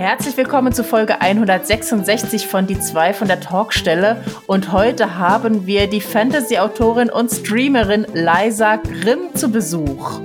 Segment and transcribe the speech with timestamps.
[0.00, 4.24] Herzlich willkommen zu Folge 166 von Die zwei von der Talkstelle.
[4.46, 10.22] Und heute haben wir die Fantasy-Autorin und Streamerin Liza Grimm zu Besuch.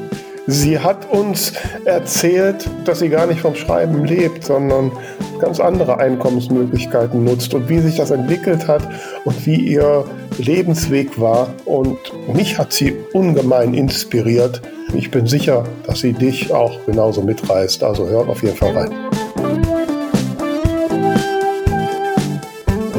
[0.48, 1.52] Sie hat uns
[1.84, 4.94] erzählt, dass sie gar nicht vom Schreiben lebt, sondern
[5.42, 8.88] ganz andere Einkommensmöglichkeiten nutzt und wie sich das entwickelt hat
[9.26, 10.06] und wie ihr
[10.38, 11.54] Lebensweg war.
[11.66, 11.98] Und
[12.34, 14.62] mich hat sie ungemein inspiriert.
[14.94, 17.84] Ich bin sicher, dass sie dich auch genauso mitreißt.
[17.84, 19.05] Also hört auf jeden Fall rein.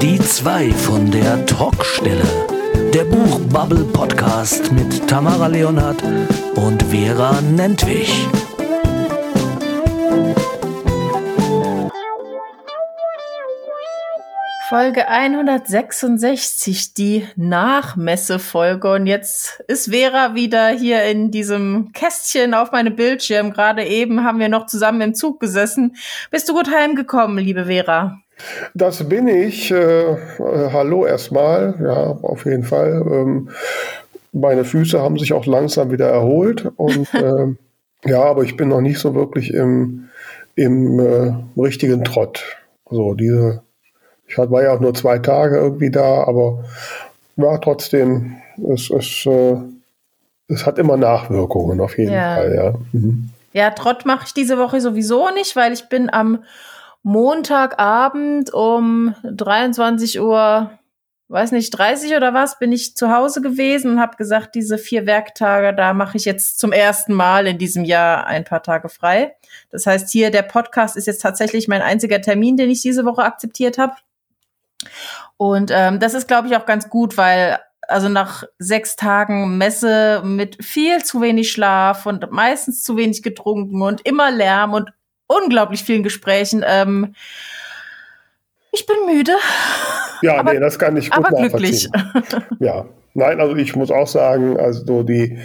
[0.03, 2.23] Die zwei von der Talkstelle.
[2.93, 6.03] Der Buchbubble Podcast mit Tamara Leonhardt
[6.55, 8.29] und Vera Nentwich.
[14.69, 18.93] Folge 166, die Nachmessefolge.
[18.93, 23.51] Und jetzt ist Vera wieder hier in diesem Kästchen auf meinem Bildschirm.
[23.51, 25.97] Gerade eben haben wir noch zusammen im Zug gesessen.
[26.31, 28.21] Bist du gut heimgekommen, liebe Vera?
[28.75, 29.71] Das bin ich.
[29.71, 30.17] Äh, äh,
[30.73, 31.75] hallo erstmal.
[31.83, 33.03] Ja, auf jeden Fall.
[33.11, 33.51] Ähm,
[34.33, 36.71] meine Füße haben sich auch langsam wieder erholt.
[36.77, 37.55] Und äh,
[38.05, 40.09] ja, aber ich bin noch nicht so wirklich im,
[40.55, 42.45] im äh, richtigen Trott.
[42.91, 43.63] So, diese,
[44.27, 46.65] ich war ja auch nur zwei Tage irgendwie da, aber
[47.37, 48.37] war trotzdem,
[48.73, 49.57] es, es, äh,
[50.49, 52.37] es hat immer Nachwirkungen auf jeden ja.
[52.37, 52.75] Fall, ja.
[52.93, 53.31] Mhm.
[53.53, 56.45] Ja, Trott mache ich diese Woche sowieso nicht, weil ich bin am
[57.07, 60.77] Montagabend um 23 Uhr,
[61.29, 65.07] weiß nicht, 30 oder was, bin ich zu Hause gewesen und habe gesagt, diese vier
[65.07, 69.37] Werktage, da mache ich jetzt zum ersten Mal in diesem Jahr ein paar Tage frei.
[69.71, 73.23] Das heißt, hier der Podcast ist jetzt tatsächlich mein einziger Termin, den ich diese Woche
[73.23, 73.95] akzeptiert habe.
[75.37, 80.23] Und ähm, das ist, glaube ich, auch ganz gut, weil also nach sechs Tagen Messe
[80.25, 84.91] mit viel zu wenig Schlaf und meistens zu wenig getrunken und immer Lärm und
[85.27, 86.65] unglaublich vielen Gesprächen.
[86.67, 87.15] Ähm,
[88.73, 89.33] ich bin müde.
[90.23, 91.89] Ja, aber, nee, das kann ich gut aber glücklich.
[92.59, 95.39] Ja, nein, also ich muss auch sagen, also die,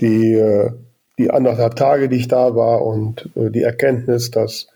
[0.00, 0.70] die, äh,
[1.18, 4.68] die anderthalb Tage, die ich da war und äh, die Erkenntnis, dass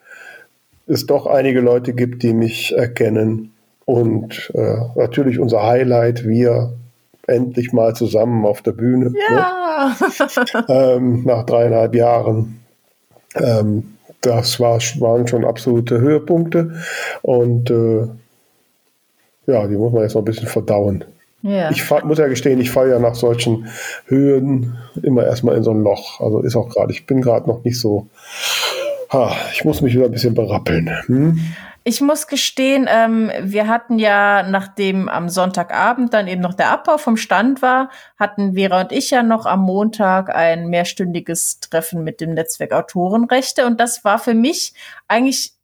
[0.86, 3.54] es doch einige Leute gibt, die mich erkennen
[3.84, 6.74] und äh, natürlich unser Highlight, wir
[7.26, 9.10] endlich mal zusammen auf der Bühne.
[9.10, 9.18] Ne?
[9.30, 9.96] Ja.
[9.98, 10.64] Ne?
[10.68, 12.60] ähm, nach dreieinhalb Jahren.
[13.34, 16.72] Ähm, das war, waren schon absolute Höhepunkte.
[17.20, 18.08] Und äh,
[19.46, 21.04] ja, die muss man jetzt noch ein bisschen verdauen.
[21.42, 21.70] Ja.
[21.70, 23.66] Ich fahr, muss ja gestehen, ich falle ja nach solchen
[24.06, 26.20] Höhen immer erstmal in so ein Loch.
[26.20, 28.06] Also ist auch gerade, ich bin gerade noch nicht so.
[29.12, 30.90] Ha, ich muss mich wieder ein bisschen berappeln.
[31.06, 31.40] Hm?
[31.84, 36.96] Ich muss gestehen, ähm, wir hatten ja, nachdem am Sonntagabend dann eben noch der Abbau
[36.96, 42.20] vom Stand war, hatten Vera und ich ja noch am Montag ein mehrstündiges Treffen mit
[42.20, 43.66] dem Netzwerk Autorenrechte.
[43.66, 44.74] Und das war für mich
[45.08, 45.54] eigentlich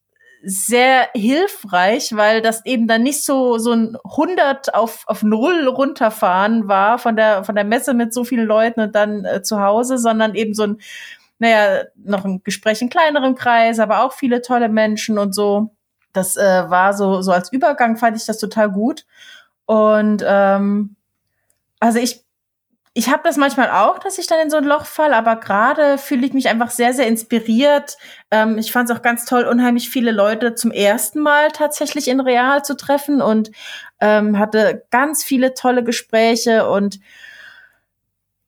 [0.42, 6.68] sehr hilfreich, weil das eben dann nicht so so ein 100 auf auf null runterfahren
[6.68, 9.98] war von der von der Messe mit so vielen Leuten und dann äh, zu Hause,
[9.98, 10.78] sondern eben so ein
[11.38, 15.70] naja noch ein Gespräch in kleinerem Kreis, aber auch viele tolle Menschen und so.
[16.12, 19.06] Das äh, war so, so als Übergang fand ich das total gut.
[19.66, 20.96] Und ähm,
[21.80, 22.24] also ich,
[22.94, 25.98] ich habe das manchmal auch, dass ich dann in so ein Loch fall, aber gerade
[25.98, 27.96] fühle ich mich einfach sehr, sehr inspiriert.
[28.30, 32.20] Ähm, ich fand es auch ganz toll, unheimlich viele Leute zum ersten Mal tatsächlich in
[32.20, 33.50] Real zu treffen und
[34.00, 36.98] ähm, hatte ganz viele tolle Gespräche und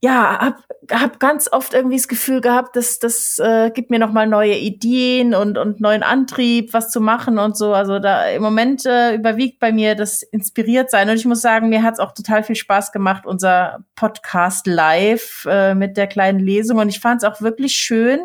[0.02, 4.12] ja, hab, hab ganz oft irgendwie das Gefühl gehabt, dass das äh, gibt mir noch
[4.12, 7.74] mal neue Ideen und und neuen Antrieb, was zu machen und so.
[7.74, 11.68] Also da im Moment äh, überwiegt bei mir das inspiriert sein und ich muss sagen,
[11.68, 16.78] mir hat's auch total viel Spaß gemacht unser Podcast live äh, mit der kleinen Lesung
[16.78, 18.20] und ich fand es auch wirklich schön,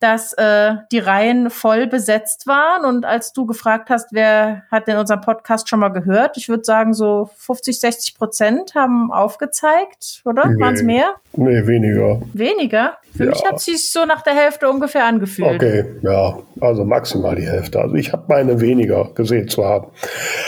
[0.00, 2.84] dass äh, die Reihen voll besetzt waren.
[2.84, 6.64] Und als du gefragt hast, wer hat denn unseren Podcast schon mal gehört, ich würde
[6.64, 10.48] sagen, so 50, 60 Prozent haben aufgezeigt, oder?
[10.48, 11.14] Nee, Waren es mehr?
[11.36, 12.20] Nee, weniger.
[12.32, 12.96] Weniger?
[13.16, 13.30] Für ja.
[13.30, 15.56] mich hat sich so nach der Hälfte ungefähr angefühlt.
[15.56, 17.80] Okay, ja, also maximal die Hälfte.
[17.80, 19.88] Also ich habe meine weniger gesehen zu haben.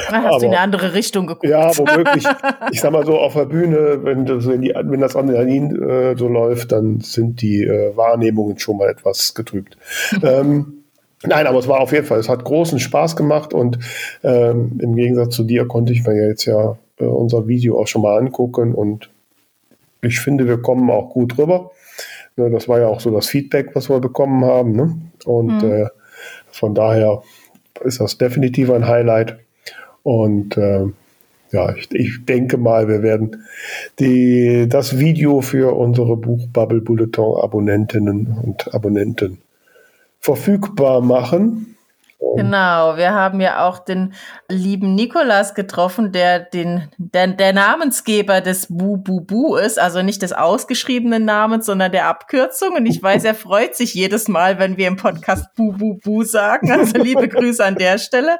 [0.09, 1.47] Ach, hast aber, du in eine andere Richtung geguckt?
[1.47, 2.25] Ja, womöglich.
[2.71, 6.17] ich sag mal so, auf der Bühne, wenn das, wenn, die, wenn das Adrenalin äh,
[6.17, 9.77] so läuft, dann sind die äh, Wahrnehmungen schon mal etwas getrübt.
[10.23, 10.79] ähm,
[11.25, 13.79] Nein, aber es war auf jeden Fall, es hat großen Spaß gemacht und
[14.25, 18.03] ähm, im Gegensatz zu dir konnte ich mir jetzt ja äh, unser Video auch schon
[18.03, 19.09] mal angucken und
[20.03, 21.71] ich finde, wir kommen auch gut rüber.
[22.37, 24.73] Ne, das war ja auch so das Feedback, was wir bekommen haben.
[24.73, 24.97] Ne?
[25.25, 25.71] Und mhm.
[25.71, 25.87] äh,
[26.51, 27.23] von daher
[27.85, 29.39] ist das definitiv ein Highlight.
[30.03, 30.87] Und äh,
[31.53, 33.45] ja, ich, ich, denke mal, wir werden
[33.99, 39.39] die, das Video für unsere Buchbubble Bulletin Abonnentinnen und Abonnenten
[40.19, 41.77] verfügbar machen.
[42.37, 44.15] Genau, wir haben ja auch den
[44.49, 50.23] lieben Nikolas getroffen, der den der, der Namensgeber des Bu Bu Bu ist, also nicht
[50.23, 52.77] des ausgeschriebenen Namens, sondern der Abkürzung.
[52.77, 56.23] Und ich weiß, er freut sich jedes Mal, wenn wir im Podcast Bu Bu Bu
[56.23, 56.71] sagen.
[56.73, 58.39] Also liebe Grüße an der Stelle.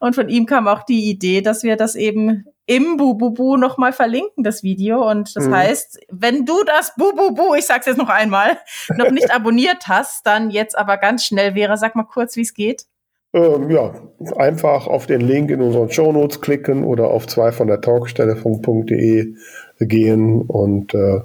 [0.00, 4.44] Und von ihm kam auch die Idee, dass wir das eben im Bububu nochmal verlinken,
[4.44, 5.08] das Video.
[5.08, 5.54] Und das mhm.
[5.56, 8.58] heißt, wenn du das Bububu, ich sag's jetzt noch einmal,
[8.96, 12.54] noch nicht abonniert hast, dann jetzt aber ganz schnell wäre, sag mal kurz, wie es
[12.54, 12.86] geht.
[13.32, 13.92] Ähm, ja,
[14.36, 19.34] einfach auf den Link in unseren Show Notes klicken oder auf zwei von der Talkstelle.de
[19.80, 21.20] gehen und äh,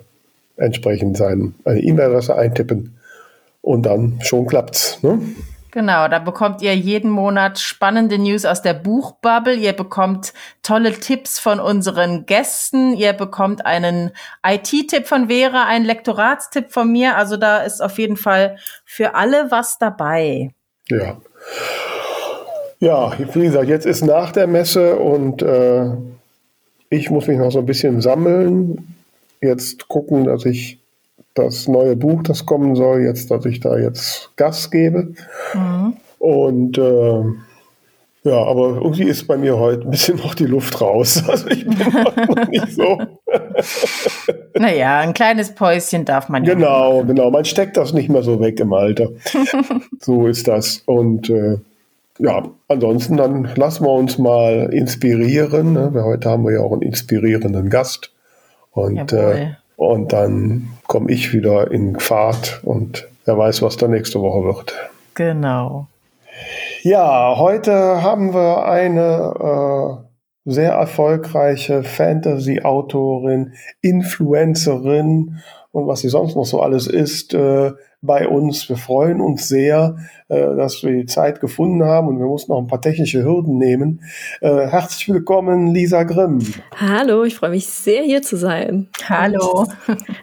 [0.57, 2.97] entsprechend seine E-Mail-Adresse eintippen
[3.61, 5.01] und dann schon klappt's.
[5.01, 5.19] Ne?
[5.71, 9.55] Genau, da bekommt ihr jeden Monat spannende News aus der Buchbubble.
[9.55, 12.93] Ihr bekommt tolle Tipps von unseren Gästen.
[12.93, 14.11] Ihr bekommt einen
[14.47, 17.17] IT-Tipp von Vera, einen Lektoratstipp von mir.
[17.17, 20.51] Also da ist auf jeden Fall für alle was dabei.
[20.89, 21.17] Ja.
[22.79, 25.91] Ja, wie gesagt, jetzt ist nach der Messe und äh,
[26.89, 28.95] ich muss mich noch so ein bisschen sammeln.
[29.41, 30.79] Jetzt gucken, dass ich
[31.33, 35.13] das neue Buch, das kommen soll, jetzt, dass ich da jetzt Gas gebe.
[35.53, 35.93] Mhm.
[36.19, 37.23] Und äh,
[38.25, 41.23] ja, aber irgendwie ist bei mir heute ein bisschen noch die Luft raus.
[41.27, 42.99] Also ich bin noch nicht so.
[44.55, 46.55] naja, ein kleines Päuschen darf man ja.
[46.55, 47.29] Genau, genau.
[47.29, 49.09] Man steckt das nicht mehr so weg im Alter.
[49.99, 50.81] so ist das.
[50.87, 51.57] Und äh,
[52.17, 55.73] ja, ansonsten dann lassen wir uns mal inspirieren.
[55.73, 55.91] Ne?
[56.03, 58.11] Heute haben wir ja auch einen inspirierenden Gast.
[58.71, 64.21] Und äh, und dann komme ich wieder in Fahrt und wer weiß, was da nächste
[64.21, 64.73] Woche wird.
[65.15, 65.87] Genau.
[66.81, 70.01] Ja, heute haben wir eine
[70.45, 75.39] äh, sehr erfolgreiche Fantasy-Autorin, Influencerin
[75.75, 78.69] und was sie sonst noch so alles ist, äh, bei uns.
[78.69, 79.97] Wir freuen uns sehr,
[80.29, 83.57] äh, dass wir die Zeit gefunden haben und wir mussten noch ein paar technische Hürden
[83.57, 84.01] nehmen.
[84.39, 86.39] Äh, herzlich willkommen, Lisa Grimm.
[86.79, 88.87] Hallo, ich freue mich sehr, hier zu sein.
[89.09, 89.65] Hallo.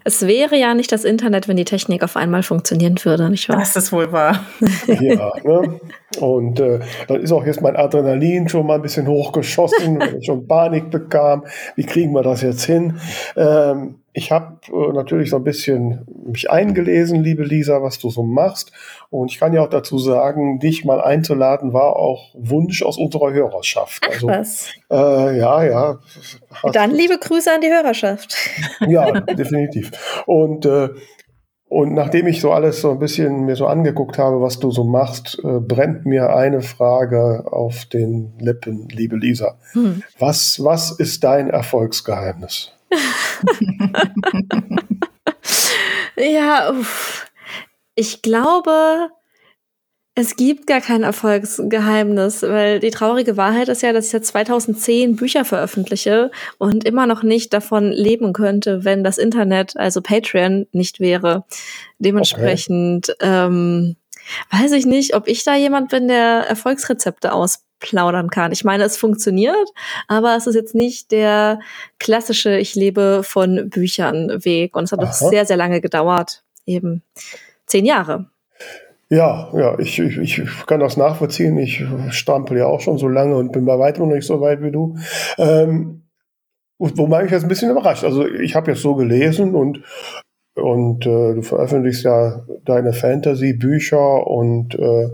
[0.04, 3.58] Es wäre ja nicht das Internet, wenn die Technik auf einmal funktionieren würde, nicht wahr?
[3.58, 4.40] Das ist wohl wahr.
[4.86, 5.80] ja, ne?
[6.18, 10.26] Und äh, dann ist auch jetzt mein Adrenalin schon mal ein bisschen hochgeschossen, weil ich
[10.26, 11.44] schon Panik bekam.
[11.76, 12.98] Wie kriegen wir das jetzt hin?
[13.36, 18.22] Ähm, ich habe äh, natürlich so ein bisschen mich eingelesen, liebe Lisa, was du so
[18.22, 18.72] machst.
[19.10, 23.32] Und ich kann ja auch dazu sagen, dich mal einzuladen war auch Wunsch aus unserer
[23.32, 24.02] Hörerschaft.
[24.06, 24.68] Ach, also, was?
[24.90, 25.98] Äh, ja, ja.
[26.72, 28.34] Dann liebe Grüße an die Hörerschaft.
[28.86, 29.92] Ja, definitiv.
[30.26, 30.90] Und äh,
[31.72, 34.84] und nachdem ich so alles so ein bisschen mir so angeguckt habe, was du so
[34.84, 39.56] machst, äh, brennt mir eine Frage auf den Lippen, liebe Lisa.
[39.72, 40.02] Hm.
[40.18, 42.72] Was, was ist dein Erfolgsgeheimnis?
[46.16, 47.26] Ja, uff.
[47.94, 49.10] ich glaube,
[50.14, 55.16] es gibt gar kein Erfolgsgeheimnis, weil die traurige Wahrheit ist ja, dass ich seit 2010
[55.16, 61.00] Bücher veröffentliche und immer noch nicht davon leben könnte, wenn das Internet, also Patreon, nicht
[61.00, 61.44] wäre.
[61.98, 63.46] Dementsprechend okay.
[63.46, 63.96] ähm,
[64.50, 67.32] weiß ich nicht, ob ich da jemand bin, der Erfolgsrezepte
[67.82, 68.52] ausplaudern kann.
[68.52, 69.68] Ich meine, es funktioniert,
[70.08, 71.60] aber es ist jetzt nicht der
[71.98, 74.76] klassische Ich lebe von Büchern Weg.
[74.76, 75.06] Und es hat Aha.
[75.06, 76.42] doch sehr, sehr lange gedauert.
[76.66, 77.02] Eben
[77.66, 78.26] zehn Jahre.
[79.08, 81.58] Ja, ja, ich, ich, ich kann das nachvollziehen.
[81.58, 84.62] Ich stampel ja auch schon so lange und bin bei weitem noch nicht so weit
[84.62, 84.96] wie du.
[85.36, 86.04] Ähm,
[86.78, 88.04] wobei ich jetzt ein bisschen überrascht.
[88.04, 89.82] Also ich habe jetzt so gelesen und
[90.54, 95.08] und äh, du veröffentlichst ja deine Fantasy-Bücher und äh,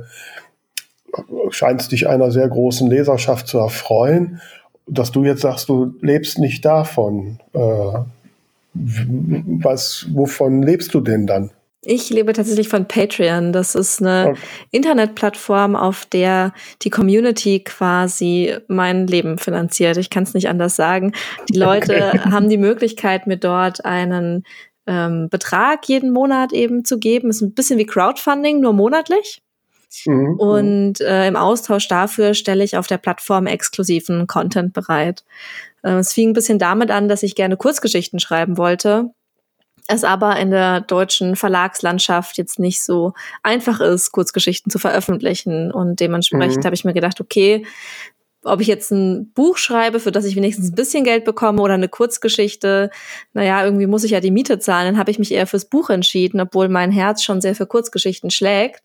[1.51, 4.41] scheinst dich einer sehr großen Leserschaft zu erfreuen.
[4.87, 7.39] Dass du jetzt sagst, du lebst nicht davon.
[7.53, 7.99] Äh,
[8.75, 11.51] was, wovon lebst du denn dann?
[11.83, 13.53] Ich lebe tatsächlich von Patreon.
[13.53, 14.41] Das ist eine okay.
[14.73, 19.97] Internetplattform, auf der die Community quasi mein Leben finanziert.
[19.97, 21.13] Ich kann es nicht anders sagen.
[21.49, 22.19] Die Leute okay.
[22.31, 24.43] haben die Möglichkeit, mir dort einen
[24.87, 27.31] ähm, Betrag jeden Monat eben zu geben.
[27.31, 29.41] Ist ein bisschen wie Crowdfunding, nur monatlich.
[30.05, 30.35] Mhm.
[30.39, 35.25] Und äh, im Austausch dafür stelle ich auf der Plattform exklusiven Content bereit.
[35.83, 39.11] Äh, es fing ein bisschen damit an, dass ich gerne Kurzgeschichten schreiben wollte.
[39.91, 45.73] Es aber in der deutschen Verlagslandschaft jetzt nicht so einfach ist, Kurzgeschichten zu veröffentlichen.
[45.73, 46.65] Und dementsprechend mhm.
[46.67, 47.65] habe ich mir gedacht, okay,
[48.45, 51.75] ob ich jetzt ein Buch schreibe, für das ich wenigstens ein bisschen Geld bekomme oder
[51.75, 52.91] eine Kurzgeschichte,
[53.33, 54.87] naja, irgendwie muss ich ja die Miete zahlen.
[54.87, 58.31] Dann habe ich mich eher fürs Buch entschieden, obwohl mein Herz schon sehr für Kurzgeschichten
[58.31, 58.83] schlägt.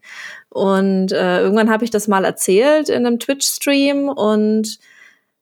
[0.54, 4.78] Und äh, irgendwann habe ich das mal erzählt in einem Twitch-Stream und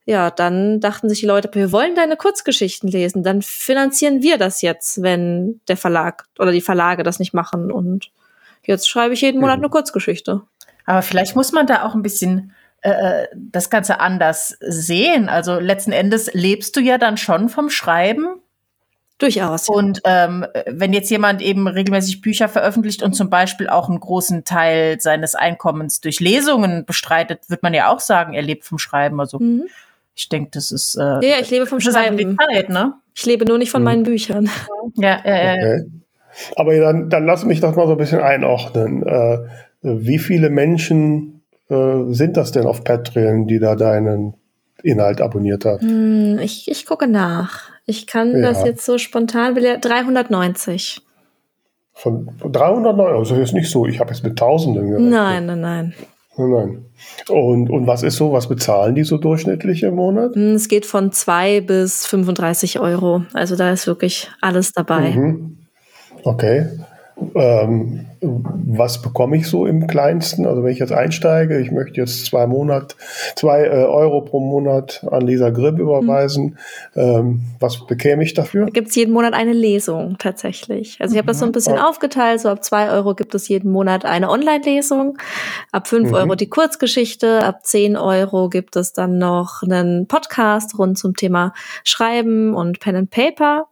[0.05, 4.61] ja, dann dachten sich die Leute, wir wollen deine Kurzgeschichten lesen, dann finanzieren wir das
[4.61, 7.73] jetzt, wenn der Verlag oder die Verlage das nicht machen.
[7.73, 8.09] Und
[8.63, 10.43] jetzt schreibe ich jeden Monat eine Kurzgeschichte.
[10.85, 15.27] Aber vielleicht muss man da auch ein bisschen äh, das Ganze anders sehen.
[15.27, 18.37] Also letzten Endes lebst du ja dann schon vom Schreiben.
[19.21, 19.69] Durchaus.
[19.69, 24.45] Und ähm, wenn jetzt jemand eben regelmäßig Bücher veröffentlicht und zum Beispiel auch einen großen
[24.45, 29.19] Teil seines Einkommens durch Lesungen bestreitet, wird man ja auch sagen, er lebt vom Schreiben.
[29.19, 29.65] Also mhm.
[30.15, 32.35] ich denke, das ist äh, ja, ich lebe vom Schreiben.
[32.51, 32.93] Zeit, ne?
[33.13, 33.85] Ich lebe nur nicht von mhm.
[33.85, 34.49] meinen Büchern.
[34.95, 35.53] Ja, ja, ja.
[35.53, 35.85] Okay.
[36.55, 39.05] Aber dann, dann lass mich das mal so ein bisschen einordnen.
[39.05, 39.37] Äh,
[39.83, 44.33] wie viele Menschen äh, sind das denn auf Patreon, die da deinen
[44.81, 45.87] Inhalt abonniert haben?
[45.87, 47.70] Hm, ich, ich gucke nach.
[47.85, 48.41] Ich kann ja.
[48.41, 51.01] das jetzt so spontan, 390.
[51.93, 55.11] Von 390, also ist nicht so, ich habe jetzt mit Tausenden gerechnet.
[55.11, 55.93] Nein, nein, nein.
[56.37, 56.85] Nein.
[57.29, 60.33] Und, und was ist so, was bezahlen die so durchschnittlich im Monat?
[60.35, 63.23] Hm, es geht von 2 bis 35 Euro.
[63.33, 65.11] Also da ist wirklich alles dabei.
[65.11, 65.57] Mhm.
[66.23, 66.67] Okay.
[67.35, 70.45] Ähm, was bekomme ich so im kleinsten?
[70.45, 72.95] Also wenn ich jetzt einsteige, ich möchte jetzt zwei Monat,
[73.35, 76.57] zwei äh, Euro pro Monat an Lisa Grip überweisen.
[76.93, 77.01] Mhm.
[77.01, 78.65] Ähm, was bekäme ich dafür?
[78.65, 80.97] Da gibt es jeden Monat eine Lesung tatsächlich.
[80.99, 81.81] Also ich habe das so ein bisschen mhm.
[81.81, 82.41] aufgeteilt.
[82.41, 85.17] So ab zwei Euro gibt es jeden Monat eine Online-Lesung,
[85.71, 86.15] ab fünf mhm.
[86.15, 91.53] Euro die Kurzgeschichte, ab zehn Euro gibt es dann noch einen Podcast rund zum Thema
[91.83, 93.67] Schreiben und Pen and Paper.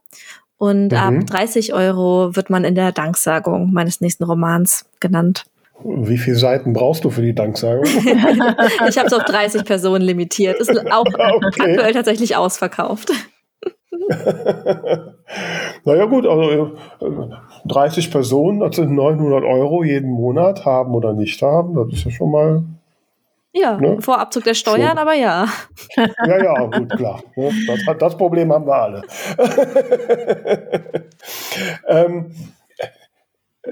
[0.60, 0.98] Und mhm.
[0.98, 5.46] ab 30 Euro wird man in der Danksagung meines nächsten Romans genannt.
[5.84, 7.86] Wie viele Seiten brauchst du für die Danksagung?
[8.90, 10.60] ich habe es auf 30 Personen limitiert.
[10.60, 11.62] Ist auch okay.
[11.62, 13.12] aktuell tatsächlich ausverkauft.
[15.86, 16.74] naja gut, also
[17.66, 21.76] 30 äh, Personen, das sind 900 Euro jeden Monat, haben oder nicht haben.
[21.76, 22.64] Das ist ja schon mal
[23.52, 24.02] ja, ne?
[24.02, 25.02] vor Abzug der Steuern, so.
[25.02, 25.48] aber ja.
[25.96, 27.22] Ja, ja, gut, klar.
[27.36, 27.52] Ne?
[27.68, 29.02] Das, das, Problem haben wir alle.
[31.88, 32.32] ähm,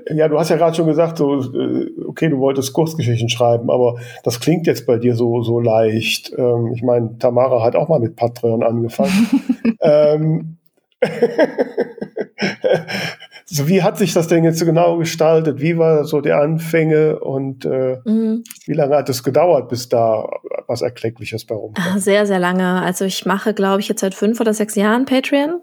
[0.09, 3.95] ja, du hast ja gerade schon gesagt, so, äh, okay, du wolltest Kurzgeschichten schreiben, aber
[4.23, 6.33] das klingt jetzt bei dir so, so leicht.
[6.37, 9.77] Ähm, ich meine, Tamara hat auch mal mit Patreon angefangen.
[9.81, 10.57] ähm,
[13.49, 15.61] so, wie hat sich das denn jetzt so genau gestaltet?
[15.61, 18.43] Wie war so die Anfänge und äh, mhm.
[18.65, 20.27] wie lange hat es gedauert, bis da
[20.67, 21.85] was Erkleckliches bei rumkam?
[21.87, 22.81] Ah, sehr, sehr lange.
[22.81, 25.61] Also ich mache, glaube ich, jetzt seit fünf oder sechs Jahren Patreon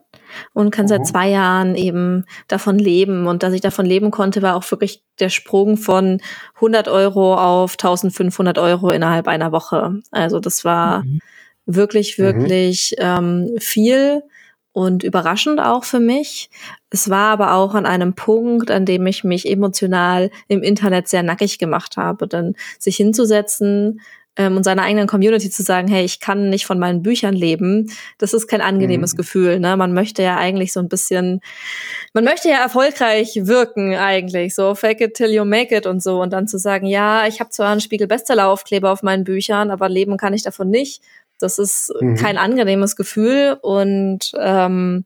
[0.55, 0.89] und kann mhm.
[0.89, 3.27] seit zwei Jahren eben davon leben.
[3.27, 6.23] Und dass ich davon leben konnte, war auch wirklich der Sprung von
[6.55, 10.01] 100 Euro auf 1500 Euro innerhalb einer Woche.
[10.11, 11.19] Also das war mhm.
[11.67, 14.23] wirklich, wirklich ähm, viel
[14.75, 16.51] und überraschend auch für mich.
[16.91, 21.23] Es war aber auch an einem Punkt, an dem ich mich emotional im Internet sehr
[21.23, 22.27] nackig gemacht habe.
[22.27, 24.01] Denn sich hinzusetzen
[24.37, 27.93] ähm, und seiner eigenen Community zu sagen, hey, ich kann nicht von meinen Büchern leben,
[28.19, 29.19] das ist kein angenehmes mhm.
[29.19, 29.61] Gefühl.
[29.61, 29.77] Ne?
[29.77, 31.41] Man möchte ja eigentlich so ein bisschen,
[32.13, 36.21] man möchte ja erfolgreich wirken eigentlich, so fake it till you make it und so.
[36.21, 40.17] Und dann zu sagen, ja, ich habe zwar einen Spiegel-Bestseller-Aufkleber auf meinen Büchern, aber leben
[40.17, 41.01] kann ich davon nicht
[41.45, 42.17] das ist mhm.
[42.17, 45.05] kein angenehmes Gefühl und ähm,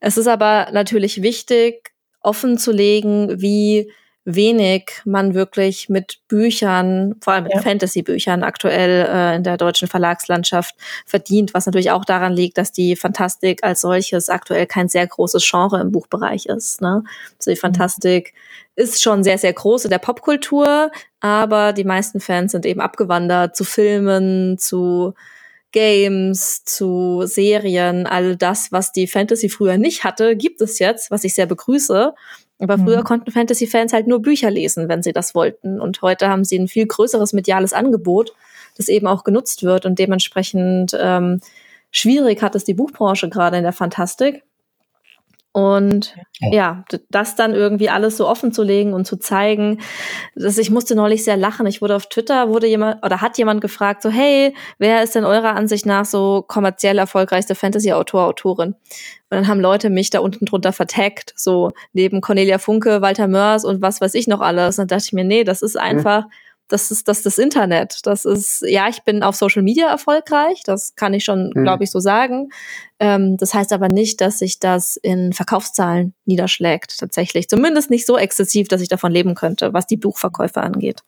[0.00, 3.90] es ist aber natürlich wichtig, offen zu legen, wie
[4.24, 7.60] wenig man wirklich mit Büchern, vor allem mit ja.
[7.60, 12.96] Fantasy-Büchern aktuell äh, in der deutschen Verlagslandschaft verdient, was natürlich auch daran liegt, dass die
[12.96, 16.80] Fantastik als solches aktuell kein sehr großes Genre im Buchbereich ist.
[16.80, 17.04] Ne?
[17.38, 17.60] Also die mhm.
[17.60, 18.34] Fantastik
[18.76, 20.90] ist schon sehr, sehr groß in der Popkultur,
[21.20, 25.14] aber die meisten Fans sind eben abgewandert zu Filmen, zu
[25.74, 31.24] Games, zu Serien, all das, was die Fantasy früher nicht hatte, gibt es jetzt, was
[31.24, 32.14] ich sehr begrüße.
[32.58, 33.04] Aber früher mhm.
[33.04, 35.80] konnten Fantasy-Fans halt nur Bücher lesen, wenn sie das wollten.
[35.80, 38.32] Und heute haben sie ein viel größeres mediales Angebot,
[38.76, 39.86] das eben auch genutzt wird.
[39.86, 41.40] Und dementsprechend ähm,
[41.90, 44.44] schwierig hat es die Buchbranche gerade in der Fantastik.
[45.56, 46.52] Und ja.
[46.52, 49.78] ja, das dann irgendwie alles so offen zu legen und zu zeigen,
[50.34, 51.64] dass ich musste neulich sehr lachen.
[51.68, 55.24] Ich wurde auf Twitter, wurde jemand oder hat jemand gefragt, so, hey, wer ist denn
[55.24, 58.70] eurer Ansicht nach so kommerziell erfolgreichste Fantasy-Autor, Autorin?
[58.72, 63.64] Und dann haben Leute mich da unten drunter vertaggt, so neben Cornelia Funke, Walter Mörs
[63.64, 64.76] und was weiß ich noch alles.
[64.76, 65.82] Und dann dachte ich mir, nee, das ist mhm.
[65.82, 66.30] einfach, mhm
[66.68, 68.00] das ist das, das Internet.
[68.04, 71.62] Das ist, ja, ich bin auf Social Media erfolgreich, das kann ich schon, mhm.
[71.62, 72.48] glaube ich, so sagen.
[72.98, 77.48] Ähm, das heißt aber nicht, dass sich das in Verkaufszahlen niederschlägt, tatsächlich.
[77.48, 81.02] Zumindest nicht so exzessiv, dass ich davon leben könnte, was die Buchverkäufe angeht.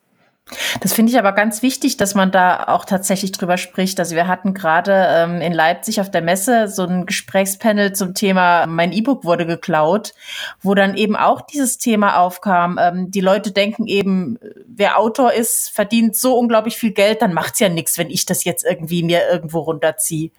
[0.80, 3.98] Das finde ich aber ganz wichtig, dass man da auch tatsächlich drüber spricht.
[3.98, 8.66] Also wir hatten gerade ähm, in Leipzig auf der Messe so ein Gesprächspanel zum Thema
[8.66, 10.14] Mein E-Book wurde geklaut,
[10.62, 12.78] wo dann eben auch dieses Thema aufkam.
[12.80, 14.38] Ähm, die Leute denken eben,
[14.68, 18.44] wer Autor ist, verdient so unglaublich viel Geld, dann macht's ja nichts, wenn ich das
[18.44, 20.30] jetzt irgendwie mir irgendwo runterziehe.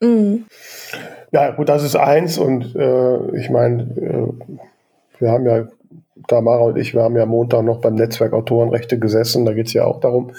[0.00, 0.46] Mhm.
[1.32, 4.28] Ja, gut, das ist eins und äh, ich meine, äh,
[5.18, 5.66] wir haben ja
[6.28, 9.44] Tamara und ich, wir haben ja Montag noch beim Netzwerk Autorenrechte gesessen.
[9.44, 10.32] Da geht es ja auch darum,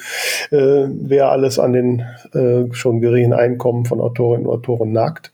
[0.51, 5.32] äh, wer alles an den äh, schon geringen Einkommen von Autorinnen und Autoren nagt.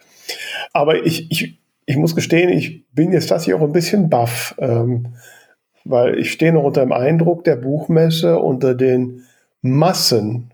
[0.72, 5.08] Aber ich, ich, ich muss gestehen, ich bin jetzt tatsächlich auch ein bisschen baff, ähm,
[5.86, 9.24] weil ich stehe noch unter dem Eindruck der Buchmesse, unter den
[9.62, 10.52] Massen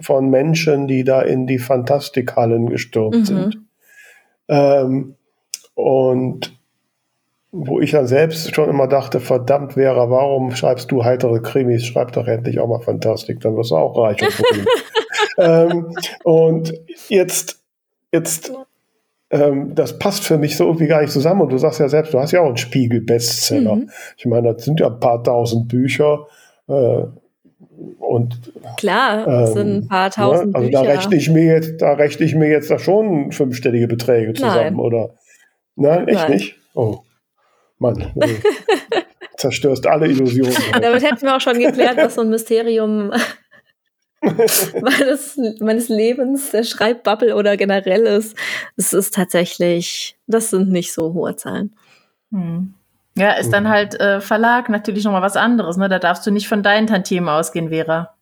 [0.00, 3.24] von Menschen, die da in die Fantastikhallen gestürmt mhm.
[3.24, 3.58] sind.
[4.48, 5.14] Ähm,
[5.74, 6.55] und
[7.52, 11.86] wo ich dann selbst schon immer dachte, verdammt Vera, warum schreibst du heitere Krimis?
[11.86, 14.66] Schreib doch endlich auch mal Fantastik, dann wirst du auch reich und
[15.38, 16.74] ähm, Und
[17.08, 17.62] jetzt,
[18.12, 18.52] jetzt,
[19.30, 21.40] ähm, das passt für mich so irgendwie gar nicht zusammen.
[21.42, 23.76] Und du sagst ja selbst, du hast ja auch einen Spiegel-Bestseller.
[23.76, 23.90] Mhm.
[24.16, 26.26] Ich meine, das sind ja ein paar tausend Bücher.
[26.68, 27.04] Äh,
[27.98, 30.58] und klar, das ähm, sind ein paar ne, tausend ne?
[30.58, 30.82] also Bücher.
[30.82, 34.76] da rechne ich mir jetzt, da rechne ich mir jetzt da schon fünfstellige Beträge zusammen,
[34.76, 34.78] Nein.
[34.78, 35.10] oder?
[35.74, 36.32] Nein, echt Nein.
[36.32, 36.56] nicht?
[36.74, 37.00] Oh.
[37.78, 38.40] Mann, nee.
[39.36, 40.56] zerstörst alle Illusionen.
[40.80, 43.12] Damit hätten wir auch schon geklärt, was so ein Mysterium
[44.80, 48.36] meines, meines Lebens, der Schreibbubble oder generell ist.
[48.76, 51.76] Es ist tatsächlich, das sind nicht so hohe Zahlen.
[52.32, 52.74] Hm.
[53.18, 53.68] Ja, ist dann mhm.
[53.68, 55.78] halt äh, Verlag natürlich nochmal was anderes.
[55.78, 55.88] Ne?
[55.88, 58.15] Da darfst du nicht von deinen Tantiemen ausgehen, Vera.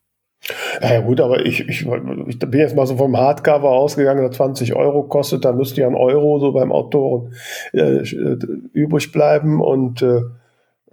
[0.83, 4.75] Ja, gut, aber ich, ich, ich bin jetzt mal so vom Hardcover ausgegangen, der 20
[4.75, 7.33] Euro kostet, da müsste ja ein Euro so beim Autoren
[7.73, 8.39] äh, äh,
[8.73, 10.21] übrig bleiben und äh,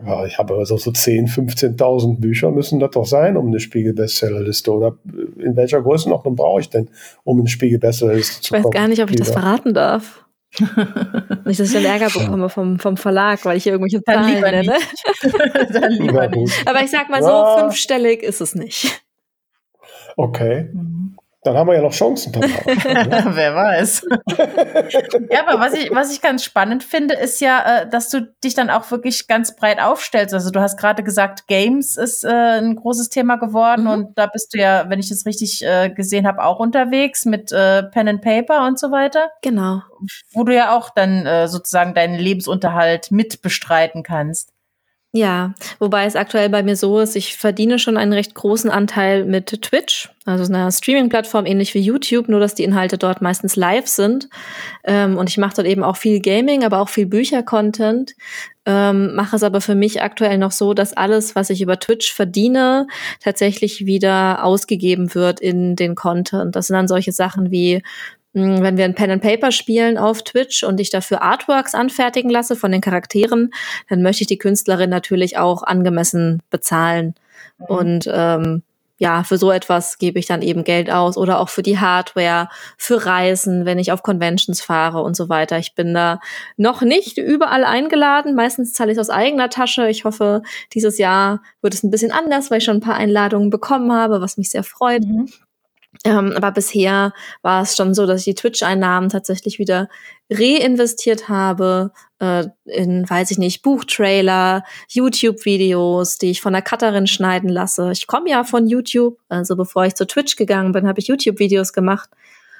[0.05, 4.71] ja, ich habe also so 10, 15.000 Bücher müssen das doch sein, um eine Spiegel-Bestsellerliste.
[4.73, 4.97] Oder
[5.37, 6.89] in welcher Größenordnung brauche ich denn,
[7.23, 8.61] um eine Spiegel-Bestsellerliste zu kommen?
[8.61, 10.25] Ich weiß gar nicht, ob ich das verraten darf.
[11.45, 14.73] nicht, dass ich dann Ärger bekomme vom, vom Verlag, weil ich hier irgendwelche Zahlen nenne.
[15.71, 16.67] dann lieber nicht.
[16.67, 17.59] Aber ich sag mal so, ja.
[17.59, 19.03] fünfstellig ist es nicht.
[20.17, 20.69] Okay.
[20.73, 21.17] Mhm.
[21.43, 22.31] Dann haben wir ja noch Chancen.
[22.35, 24.05] Wer weiß.
[25.31, 28.53] ja, aber was ich, was ich ganz spannend finde, ist ja, äh, dass du dich
[28.53, 30.35] dann auch wirklich ganz breit aufstellst.
[30.35, 33.89] Also du hast gerade gesagt, Games ist äh, ein großes Thema geworden mhm.
[33.89, 37.51] und da bist du ja, wenn ich das richtig äh, gesehen habe, auch unterwegs mit
[37.51, 39.31] äh, Pen and Paper und so weiter.
[39.41, 39.81] Genau.
[40.33, 44.53] Wo du ja auch dann äh, sozusagen deinen Lebensunterhalt mit bestreiten kannst.
[45.13, 49.25] Ja, wobei es aktuell bei mir so ist, ich verdiene schon einen recht großen Anteil
[49.25, 53.87] mit Twitch, also einer Streaming-Plattform ähnlich wie YouTube, nur dass die Inhalte dort meistens live
[53.87, 54.29] sind.
[54.85, 58.13] Ähm, und ich mache dort eben auch viel Gaming, aber auch viel Bücher-Content.
[58.65, 62.13] Ähm, mache es aber für mich aktuell noch so, dass alles, was ich über Twitch
[62.13, 62.87] verdiene,
[63.19, 66.55] tatsächlich wieder ausgegeben wird in den Content.
[66.55, 67.83] Das sind dann solche Sachen wie
[68.33, 72.55] wenn wir ein Pen and Paper spielen auf Twitch und ich dafür Artworks anfertigen lasse
[72.55, 73.51] von den Charakteren,
[73.89, 77.15] dann möchte ich die Künstlerin natürlich auch angemessen bezahlen.
[77.59, 77.65] Mhm.
[77.65, 78.63] Und ähm,
[79.01, 82.49] ja, für so etwas gebe ich dann eben Geld aus oder auch für die Hardware,
[82.77, 85.57] für Reisen, wenn ich auf Conventions fahre und so weiter.
[85.57, 86.19] Ich bin da
[86.55, 88.35] noch nicht überall eingeladen.
[88.35, 89.89] Meistens zahle ich es aus eigener Tasche.
[89.89, 90.43] Ich hoffe,
[90.75, 94.21] dieses Jahr wird es ein bisschen anders, weil ich schon ein paar Einladungen bekommen habe,
[94.21, 95.03] was mich sehr freut.
[95.03, 95.29] Mhm.
[96.05, 99.89] Ähm, aber bisher war es schon so, dass ich die Twitch-Einnahmen tatsächlich wieder
[100.31, 107.49] reinvestiert habe äh, in, weiß ich nicht, Buchtrailer, YouTube-Videos, die ich von der Cutterin schneiden
[107.49, 107.91] lasse.
[107.91, 111.73] Ich komme ja von YouTube, also bevor ich zu Twitch gegangen bin, habe ich YouTube-Videos
[111.73, 112.09] gemacht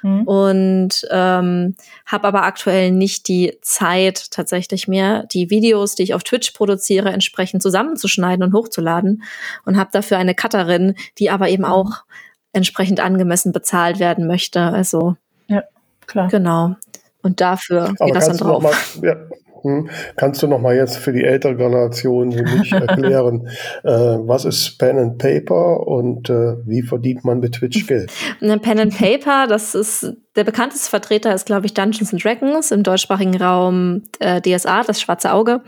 [0.02, 0.22] mhm.
[0.24, 6.22] und ähm, habe aber aktuell nicht die Zeit tatsächlich mehr, die Videos, die ich auf
[6.22, 9.22] Twitch produziere, entsprechend zusammenzuschneiden und hochzuladen
[9.64, 11.70] und habe dafür eine Cutterin, die aber eben mhm.
[11.70, 12.04] auch
[12.52, 14.60] entsprechend angemessen bezahlt werden möchte.
[14.60, 15.62] Also ja,
[16.06, 16.28] klar.
[16.28, 16.76] Genau.
[17.22, 18.62] Und dafür geht das dann drauf.
[18.62, 19.16] Mal, ja,
[19.62, 23.48] hm, kannst du noch mal jetzt für die ältere Generation mich erklären,
[23.84, 28.12] äh, was ist Pen and Paper und äh, wie verdient man mit Twitch Geld?
[28.40, 32.82] Pen and Paper, das ist der bekannteste Vertreter ist glaube ich Dungeons and Dragons im
[32.82, 35.60] deutschsprachigen Raum äh, DSA, das Schwarze Auge.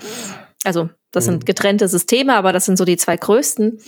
[0.65, 1.45] Also das sind mhm.
[1.45, 3.79] getrennte Systeme, aber das sind so die zwei größten.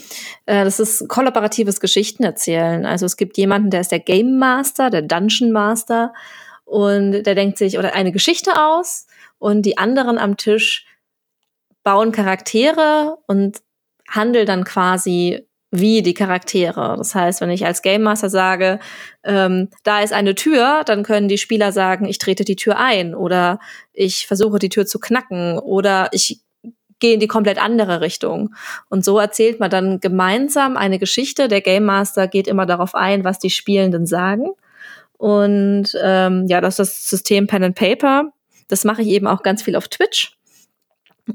[0.47, 2.87] Äh, das ist kollaboratives Geschichtenerzählen.
[2.87, 6.13] Also es gibt jemanden, der ist der Game Master, der Dungeon Master
[6.65, 9.07] und der denkt sich oder eine Geschichte aus
[9.39, 10.87] und die anderen am Tisch
[11.83, 13.59] bauen Charaktere und
[14.09, 16.95] handeln dann quasi wie die Charaktere.
[16.97, 18.79] Das heißt, wenn ich als Game Master sage,
[19.25, 23.15] ähm, da ist eine Tür, dann können die Spieler sagen, ich trete die Tür ein
[23.15, 23.59] oder
[23.93, 26.41] ich versuche die Tür zu knacken oder ich
[26.99, 28.55] gehe in die komplett andere Richtung.
[28.89, 31.49] Und so erzählt man dann gemeinsam eine Geschichte.
[31.49, 34.51] Der Game Master geht immer darauf ein, was die Spielenden sagen.
[35.19, 38.33] Und ähm, ja, das ist das System Pen and Paper.
[38.69, 40.37] Das mache ich eben auch ganz viel auf Twitch.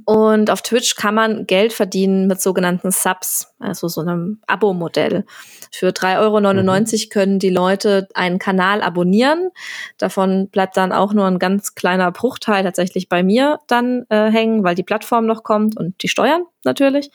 [0.05, 5.25] Und auf Twitch kann man Geld verdienen mit sogenannten Subs, also so einem Abo-Modell.
[5.71, 7.09] Für 3,99 Euro mhm.
[7.09, 9.49] können die Leute einen Kanal abonnieren.
[9.97, 14.63] Davon bleibt dann auch nur ein ganz kleiner Bruchteil tatsächlich bei mir dann äh, hängen,
[14.63, 17.11] weil die Plattform noch kommt und die Steuern natürlich.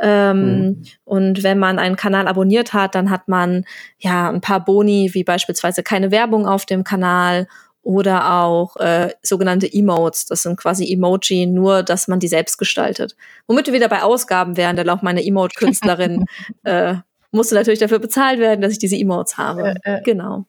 [0.00, 0.82] Ähm, mhm.
[1.04, 3.64] Und wenn man einen Kanal abonniert hat, dann hat man
[3.98, 7.46] ja ein paar Boni, wie beispielsweise keine Werbung auf dem Kanal
[7.82, 10.26] oder auch äh, sogenannte Emotes.
[10.26, 13.16] Das sind quasi Emoji, nur dass man die selbst gestaltet.
[13.46, 16.24] Womit wir wieder bei Ausgaben wären, denn auch meine Emote-Künstlerin
[16.64, 16.94] äh,
[17.32, 19.74] musste natürlich dafür bezahlt werden, dass ich diese Emotes habe.
[19.84, 20.02] Äh, äh.
[20.02, 20.46] Genau.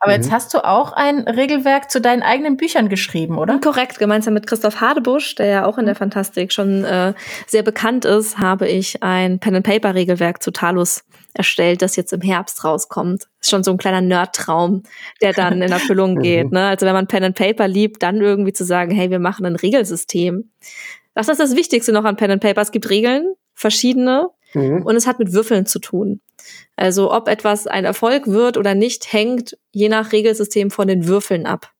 [0.00, 0.22] Aber mhm.
[0.22, 3.58] jetzt hast du auch ein Regelwerk zu deinen eigenen Büchern geschrieben, oder?
[3.60, 5.98] Korrekt, gemeinsam mit Christoph Hadebusch, der ja auch in der mhm.
[5.98, 7.14] Fantastik schon äh,
[7.46, 11.04] sehr bekannt ist, habe ich ein Pen-and-Paper-Regelwerk zu Talus
[11.34, 13.24] erstellt, das jetzt im Herbst rauskommt.
[13.40, 14.82] Ist schon so ein kleiner Nerd-Traum,
[15.22, 16.22] der dann in Erfüllung mhm.
[16.22, 16.52] geht.
[16.52, 16.66] Ne?
[16.66, 19.56] Also wenn man Pen and Paper liebt, dann irgendwie zu sagen, hey, wir machen ein
[19.56, 20.50] Regelsystem.
[21.14, 22.60] Das ist das Wichtigste noch an Pen and Paper.
[22.60, 24.82] Es gibt Regeln, verschiedene, mhm.
[24.82, 26.20] und es hat mit Würfeln zu tun.
[26.76, 31.46] Also ob etwas ein Erfolg wird oder nicht, hängt je nach Regelsystem von den Würfeln
[31.46, 31.72] ab.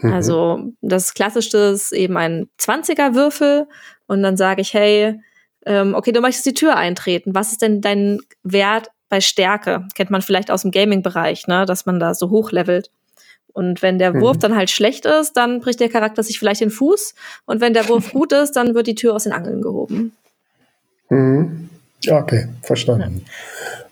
[0.00, 0.12] Mhm.
[0.12, 3.66] Also das Klassischste ist eben ein 20er Würfel
[4.06, 5.20] und dann sage ich, hey,
[5.66, 7.34] ähm, okay, du möchtest die Tür eintreten.
[7.34, 9.86] Was ist denn dein Wert bei Stärke?
[9.94, 11.66] Kennt man vielleicht aus dem Gaming-Bereich, ne?
[11.66, 12.90] dass man da so hochlevelt.
[13.52, 14.40] Und wenn der Wurf mhm.
[14.40, 17.14] dann halt schlecht ist, dann bricht der Charakter sich vielleicht den Fuß.
[17.44, 20.12] Und wenn der Wurf gut ist, dann wird die Tür aus den Angeln gehoben.
[21.10, 21.68] Mhm.
[22.06, 23.24] Okay, verstanden.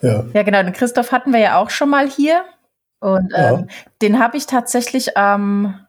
[0.02, 0.24] Ja.
[0.32, 0.62] ja, genau.
[0.62, 2.44] Den Christoph hatten wir ja auch schon mal hier.
[3.00, 3.66] Und ähm, ja.
[4.02, 5.86] den habe ich tatsächlich am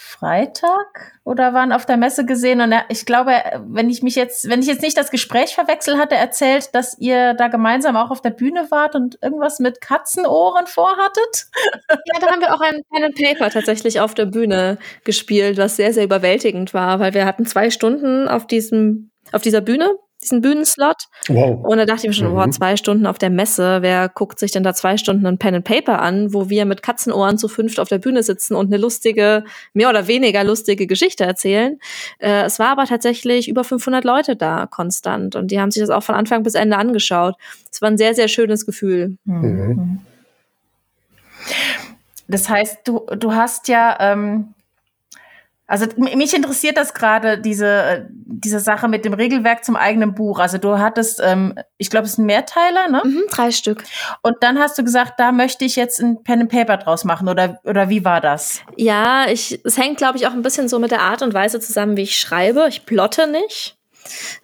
[0.00, 2.60] Freitag oder waren auf der Messe gesehen.
[2.60, 3.32] Und er, ich glaube,
[3.66, 6.96] wenn ich mich jetzt, wenn ich jetzt nicht das Gespräch verwechsel, hat er erzählt, dass
[6.98, 11.46] ihr da gemeinsam auch auf der Bühne wart und irgendwas mit Katzenohren vorhattet.
[11.88, 15.76] Ja, da haben wir auch ein Pen and Paper tatsächlich auf der Bühne gespielt, was
[15.76, 19.90] sehr, sehr überwältigend war, weil wir hatten zwei Stunden auf diesem, auf dieser Bühne
[20.22, 21.04] diesen Bühnenslot.
[21.28, 21.64] Wow.
[21.64, 22.34] Und da dachte ich mir schon, mhm.
[22.34, 25.54] boah, zwei Stunden auf der Messe, wer guckt sich denn da zwei Stunden ein Pen
[25.54, 28.78] and Paper an, wo wir mit Katzenohren zu fünft auf der Bühne sitzen und eine
[28.78, 31.78] lustige, mehr oder weniger lustige Geschichte erzählen.
[32.18, 35.90] Äh, es war aber tatsächlich über 500 Leute da konstant und die haben sich das
[35.90, 37.36] auch von Anfang bis Ende angeschaut.
[37.70, 39.16] Es war ein sehr, sehr schönes Gefühl.
[39.24, 39.42] Mhm.
[39.42, 40.00] mhm.
[42.30, 44.54] Das heißt, du, du hast ja ähm,
[45.68, 50.38] also mich interessiert das gerade, diese, diese Sache mit dem Regelwerk zum eigenen Buch.
[50.38, 53.02] Also du hattest, ähm, ich glaube, es ein Mehrteiler, ne?
[53.04, 53.84] Mhm, drei Stück.
[54.22, 57.28] Und dann hast du gesagt, da möchte ich jetzt ein Pen and Paper draus machen,
[57.28, 58.62] oder, oder wie war das?
[58.76, 61.60] Ja, ich, es hängt, glaube ich, auch ein bisschen so mit der Art und Weise
[61.60, 62.64] zusammen, wie ich schreibe.
[62.70, 63.76] Ich plotte nicht.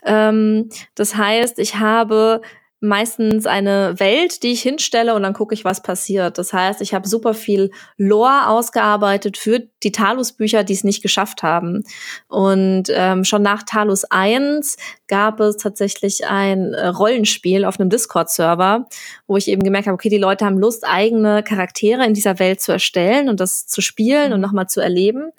[0.05, 2.43] Ähm, das heißt, ich habe
[2.85, 6.39] meistens eine Welt, die ich hinstelle und dann gucke ich, was passiert.
[6.39, 11.43] Das heißt, ich habe super viel Lore ausgearbeitet für die Talus-Bücher, die es nicht geschafft
[11.43, 11.83] haben.
[12.29, 14.77] Und ähm, schon nach Talus 1
[15.09, 18.87] gab es tatsächlich ein äh, Rollenspiel auf einem Discord-Server,
[19.27, 22.61] wo ich eben gemerkt habe, okay, die Leute haben Lust, eigene Charaktere in dieser Welt
[22.61, 25.33] zu erstellen und das zu spielen und nochmal zu erleben.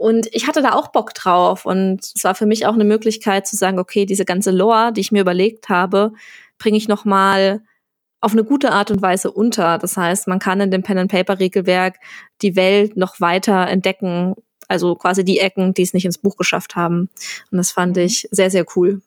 [0.00, 1.66] Und ich hatte da auch Bock drauf.
[1.66, 5.02] Und es war für mich auch eine Möglichkeit zu sagen, okay, diese ganze Lore, die
[5.02, 6.12] ich mir überlegt habe,
[6.60, 7.62] bringe ich noch mal
[8.20, 9.78] auf eine gute Art und Weise unter.
[9.78, 11.96] Das heißt, man kann in dem Pen and Paper Regelwerk
[12.42, 14.36] die Welt noch weiter entdecken,
[14.68, 17.08] also quasi die Ecken, die es nicht ins Buch geschafft haben.
[17.50, 18.02] Und das fand mhm.
[18.02, 19.02] ich sehr sehr cool.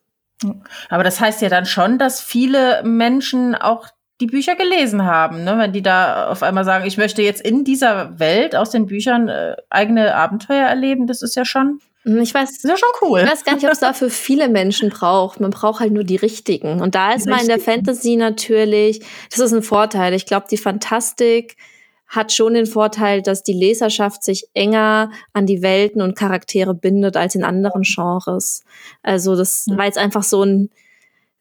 [0.90, 3.88] Aber das heißt ja dann schon, dass viele Menschen auch
[4.20, 5.58] die Bücher gelesen haben, ne?
[5.58, 9.28] wenn die da auf einmal sagen, ich möchte jetzt in dieser Welt aus den Büchern
[9.28, 13.22] äh, eigene Abenteuer erleben, das ist ja schon ich weiß, das ist ja schon cool.
[13.22, 15.40] Ich weiß gar nicht, ob es dafür viele Menschen braucht.
[15.40, 16.82] Man braucht halt nur die richtigen.
[16.82, 20.14] Und da ist man in der Fantasy natürlich, das ist ein Vorteil.
[20.14, 21.56] Ich glaube, die Fantastik
[22.08, 27.16] hat schon den Vorteil, dass die Leserschaft sich enger an die Welten und Charaktere bindet
[27.16, 28.64] als in anderen Genres.
[29.02, 30.70] Also das, weil es einfach so ein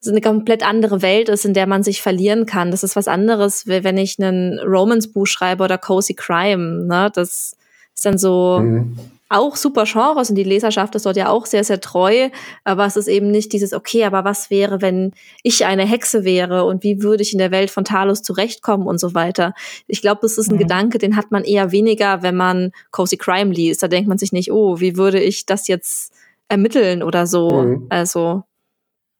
[0.04, 2.72] so eine komplett andere Welt ist, in der man sich verlieren kann.
[2.72, 6.86] Das ist was anderes, wenn ich einen Romance-Buch schreibe oder Cozy Crime.
[6.88, 7.08] Ne?
[7.14, 7.56] Das
[7.94, 8.96] ist dann so, mhm
[9.32, 12.28] auch super Genres und die Leserschaft ist dort ja auch sehr, sehr treu.
[12.64, 16.64] Aber es ist eben nicht dieses, okay, aber was wäre, wenn ich eine Hexe wäre
[16.64, 19.54] und wie würde ich in der Welt von Talos zurechtkommen und so weiter.
[19.86, 20.60] Ich glaube, das ist ein mhm.
[20.60, 23.82] Gedanke, den hat man eher weniger, wenn man Cozy Crime liest.
[23.82, 26.12] Da denkt man sich nicht, oh, wie würde ich das jetzt
[26.48, 27.50] ermitteln oder so.
[27.50, 27.86] Mhm.
[27.88, 28.44] Also.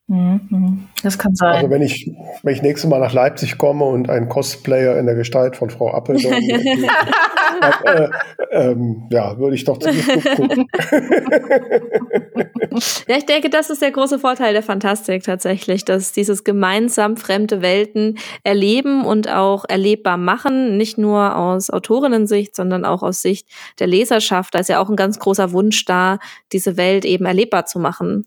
[0.08, 0.88] Mhm.
[1.02, 1.56] Das kann sein.
[1.56, 2.10] Also wenn ich,
[2.42, 5.92] wenn ich nächstes Mal nach Leipzig komme und einen Cosplayer in der Gestalt von Frau
[5.92, 6.34] Appeldorn,
[7.84, 8.08] äh,
[8.50, 10.66] ähm, ja, würde ich doch ziemlich gut gucken.
[13.08, 17.62] ja, ich denke, das ist der große Vorteil der Fantastik tatsächlich, dass dieses gemeinsam fremde
[17.62, 23.86] Welten erleben und auch erlebbar machen, nicht nur aus Autorinnen-Sicht, sondern auch aus Sicht der
[23.86, 24.54] Leserschaft.
[24.54, 26.18] Da ist ja auch ein ganz großer Wunsch da,
[26.52, 28.26] diese Welt eben erlebbar zu machen.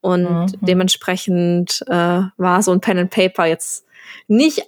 [0.00, 0.46] Und mhm.
[0.60, 3.84] dementsprechend äh, war so ein Pen and Paper jetzt
[4.28, 4.62] nicht,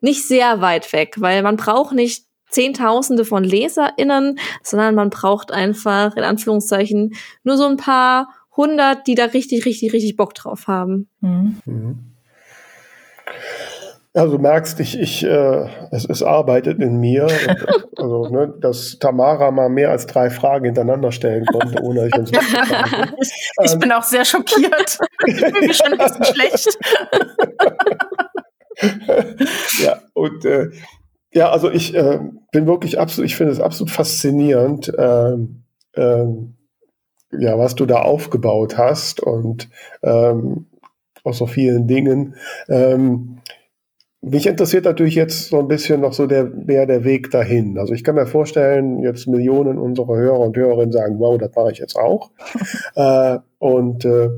[0.00, 6.16] nicht sehr weit weg, weil man braucht nicht Zehntausende von LeserInnen, sondern man braucht einfach,
[6.16, 7.14] in Anführungszeichen,
[7.44, 11.08] nur so ein paar hundert, die da richtig, richtig, richtig Bock drauf haben.
[11.20, 11.60] Mhm.
[11.64, 11.98] Mhm.
[14.12, 17.24] Also du merkst, ich, ich, äh, es, es arbeitet in mir.
[17.96, 22.14] Und, also, ne, dass Tamara mal mehr als drei Fragen hintereinander stellen konnte, ohne ich
[22.16, 22.30] uns
[23.62, 24.98] Ich bin auch sehr schockiert.
[25.26, 26.78] ich bin mir schon ein bisschen schlecht.
[29.84, 30.70] ja, und äh,
[31.32, 32.18] ja, also ich äh,
[32.50, 35.62] bin wirklich absolut, ich finde es absolut faszinierend, ähm,
[35.94, 36.56] ähm,
[37.38, 39.68] ja, was du da aufgebaut hast und
[40.02, 40.66] ähm,
[41.22, 42.34] aus so vielen Dingen.
[42.68, 43.39] Ähm,
[44.22, 47.78] mich interessiert natürlich jetzt so ein bisschen noch so der, mehr der Weg dahin.
[47.78, 51.72] Also ich kann mir vorstellen, jetzt Millionen unserer Hörer und Hörerinnen sagen, wow, das mache
[51.72, 52.30] ich jetzt auch.
[52.96, 54.28] äh, und äh,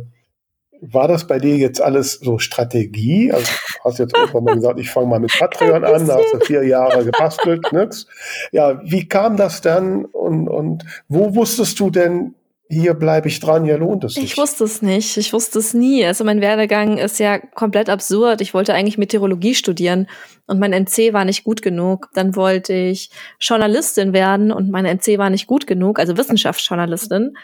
[0.80, 3.32] war das bei dir jetzt alles so Strategie?
[3.32, 3.46] Also
[3.84, 6.64] hast jetzt irgendwann mal gesagt, ich fange mal mit Patreon an, da hast du vier
[6.64, 8.06] Jahre gebastelt, nix.
[8.50, 12.34] Ja, wie kam das dann und, und wo wusstest du denn,
[12.72, 14.24] hier bleibe ich dran, hier lohnt es sich.
[14.24, 15.18] Ich wusste es nicht.
[15.18, 16.04] Ich wusste es nie.
[16.06, 18.40] Also mein Werdegang ist ja komplett absurd.
[18.40, 20.08] Ich wollte eigentlich Meteorologie studieren
[20.46, 22.08] und mein NC war nicht gut genug.
[22.14, 27.36] Dann wollte ich Journalistin werden und mein NC war nicht gut genug, also Wissenschaftsjournalistin.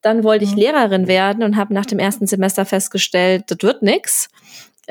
[0.00, 0.58] Dann wollte ich mhm.
[0.60, 4.30] Lehrerin werden und habe nach dem ersten Semester festgestellt, das wird nix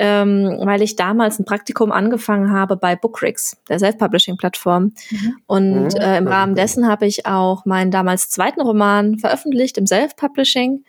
[0.00, 4.94] ähm, weil ich damals ein Praktikum angefangen habe bei Bookrix, der Self-Publishing-Plattform.
[5.10, 5.36] Mhm.
[5.46, 6.00] Und mhm.
[6.00, 10.84] äh, im Rahmen dessen habe ich auch meinen damals zweiten Roman veröffentlicht im Self-Publishing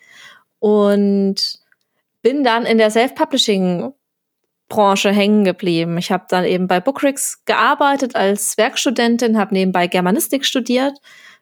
[0.60, 1.58] und
[2.22, 3.92] bin dann in der Self-Publishing
[4.70, 5.98] Branche hängen geblieben.
[5.98, 10.94] Ich habe dann eben bei Bookrix gearbeitet als Werkstudentin, habe nebenbei Germanistik studiert,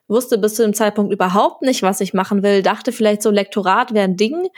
[0.09, 3.95] wusste bis zu dem Zeitpunkt überhaupt nicht, was ich machen will, dachte vielleicht so Lektorat
[3.95, 4.49] wäre ein Ding,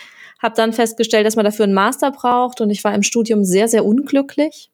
[0.43, 3.69] habe dann festgestellt, dass man dafür einen Master braucht und ich war im Studium sehr,
[3.69, 4.71] sehr unglücklich.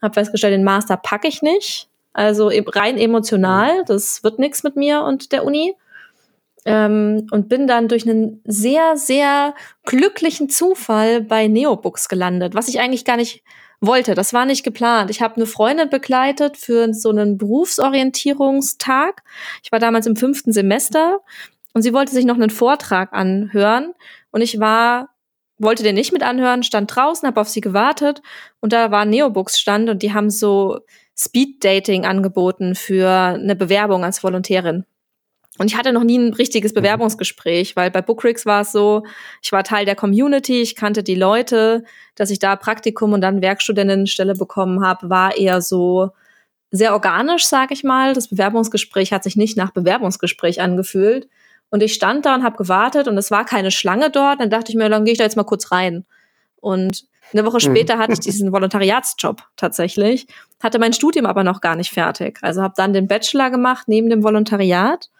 [0.00, 1.88] Habe festgestellt, den Master packe ich nicht.
[2.12, 5.74] Also rein emotional, das wird nichts mit mir und der Uni.
[6.66, 9.54] Ähm, und bin dann durch einen sehr, sehr
[9.86, 13.42] glücklichen Zufall bei Neobooks gelandet, was ich eigentlich gar nicht
[13.80, 14.14] wollte.
[14.14, 15.10] Das war nicht geplant.
[15.10, 19.22] Ich habe eine Freundin begleitet für so einen Berufsorientierungstag.
[19.62, 21.20] Ich war damals im fünften Semester
[21.72, 23.94] und sie wollte sich noch einen Vortrag anhören
[24.30, 25.10] und ich war,
[25.58, 28.22] wollte den nicht mit anhören, stand draußen, habe auf sie gewartet
[28.60, 30.80] und da war ein Neobooks stand und die haben so
[31.16, 34.84] Speed Dating angeboten für eine Bewerbung als Volontärin.
[35.58, 36.72] Und ich hatte noch nie ein richtiges.
[36.72, 39.02] Bewerbungsgespräch, weil bei Bookrix war es so,
[39.42, 43.42] ich war Teil der Community, ich kannte die Leute, dass ich da Praktikum und dann
[43.42, 46.12] Werkstudentinnenstelle bekommen habe, war eher so
[46.70, 48.14] sehr organisch, sag ich mal.
[48.14, 51.28] Das Bewerbungsgespräch hat sich nicht nach Bewerbungsgespräch angefühlt.
[51.70, 54.40] Und ich stand da und habe gewartet und es war keine Schlange dort.
[54.40, 56.04] Dann dachte ich mir, dann gehe ich da jetzt mal kurz rein.
[56.56, 57.72] Und eine Woche mhm.
[57.72, 60.26] später hatte ich diesen Volontariatsjob tatsächlich,
[60.62, 62.38] hatte mein Studium aber noch gar nicht fertig.
[62.42, 65.10] Also habe dann den Bachelor gemacht neben dem Volontariat,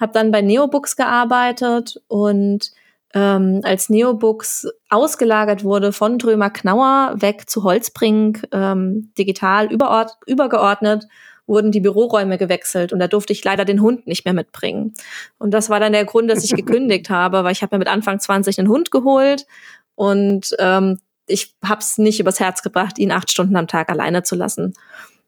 [0.00, 2.72] habe dann bei Neobooks gearbeitet und
[3.14, 11.06] ähm, als Neobooks ausgelagert wurde von Drömer Knauer weg zu Holzbrink, ähm, digital übergeordnet
[11.46, 14.94] wurden die Büroräume gewechselt und da durfte ich leider den Hund nicht mehr mitbringen.
[15.38, 17.88] Und das war dann der Grund, dass ich gekündigt habe, weil ich habe mir mit
[17.88, 19.46] Anfang 20 einen Hund geholt
[19.94, 24.22] und ähm, ich habe es nicht übers Herz gebracht, ihn acht Stunden am Tag alleine
[24.22, 24.74] zu lassen.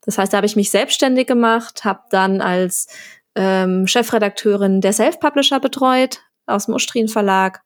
[0.04, 2.88] Das heißt, da habe ich mich selbstständig gemacht, habe dann als
[3.34, 7.62] ähm, Chefredakteurin der Self-Publisher betreut aus dem Ustrin Verlag.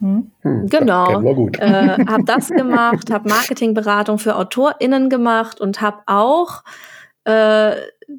[0.00, 1.20] Hm, genau.
[1.58, 6.62] Äh, habe das gemacht, habe Marketingberatung für AutorInnen gemacht und habe auch
[7.24, 7.76] äh,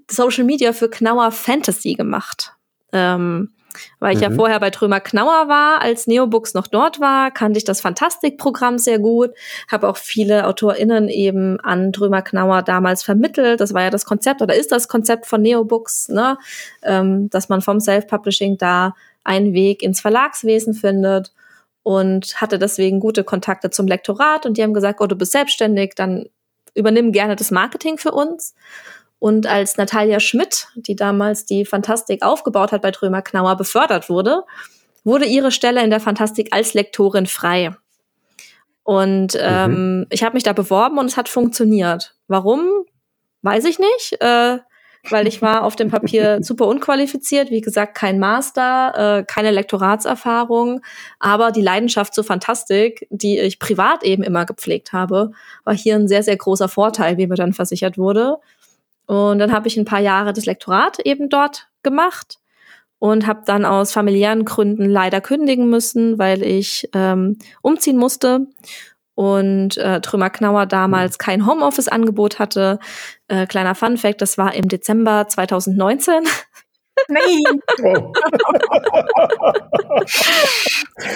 [0.09, 2.53] Social Media für Knauer Fantasy gemacht.
[2.93, 3.53] Ähm,
[3.99, 4.23] weil ich mhm.
[4.23, 8.77] ja vorher bei Trömer Knauer war, als Neobooks noch dort war, kannte ich das Fantastikprogramm
[8.77, 9.31] sehr gut,
[9.69, 13.61] habe auch viele AutorInnen eben an Trömer Knauer damals vermittelt.
[13.61, 16.37] Das war ja das Konzept oder ist das Konzept von Neobooks, ne?
[16.83, 21.31] Ähm, dass man vom Self-Publishing da einen Weg ins Verlagswesen findet
[21.83, 25.93] und hatte deswegen gute Kontakte zum Lektorat und die haben gesagt, oh, du bist selbstständig,
[25.95, 26.25] dann
[26.73, 28.55] übernimm gerne das Marketing für uns.
[29.19, 34.43] Und als Natalia Schmidt, die damals die Fantastik aufgebaut hat bei Trömer Knauer, befördert wurde,
[35.03, 37.75] wurde ihre Stelle in der Fantastik als Lektorin frei.
[38.83, 40.07] Und ähm, mhm.
[40.09, 42.15] ich habe mich da beworben und es hat funktioniert.
[42.27, 42.67] Warum?
[43.43, 44.17] Weiß ich nicht.
[44.21, 44.57] Äh,
[45.09, 50.81] weil ich war auf dem Papier super unqualifiziert, wie gesagt, kein Master, äh, keine Lektoratserfahrung,
[51.19, 55.31] aber die Leidenschaft zur Fantastik, die ich privat eben immer gepflegt habe,
[55.63, 58.37] war hier ein sehr, sehr großer Vorteil, wie mir dann versichert wurde.
[59.07, 62.39] Und dann habe ich ein paar Jahre das Lektorat eben dort gemacht
[62.99, 68.47] und habe dann aus familiären Gründen leider kündigen müssen, weil ich ähm, umziehen musste
[69.15, 72.79] und äh, Trümmer Knauer damals kein Homeoffice-Angebot hatte.
[73.31, 76.25] Äh, kleiner Fun-Fact, das war im Dezember 2019.
[77.07, 77.61] Nein!
[77.81, 78.11] Oh.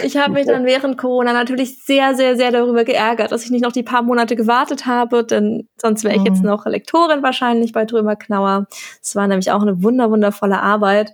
[0.01, 3.63] ich habe mich dann während Corona natürlich sehr, sehr, sehr darüber geärgert, dass ich nicht
[3.63, 6.47] noch die paar Monate gewartet habe, denn sonst wäre ich jetzt mhm.
[6.47, 8.67] noch Lektorin wahrscheinlich bei Trömer Knauer.
[9.01, 11.11] Es war nämlich auch eine wunder, wundervolle Arbeit.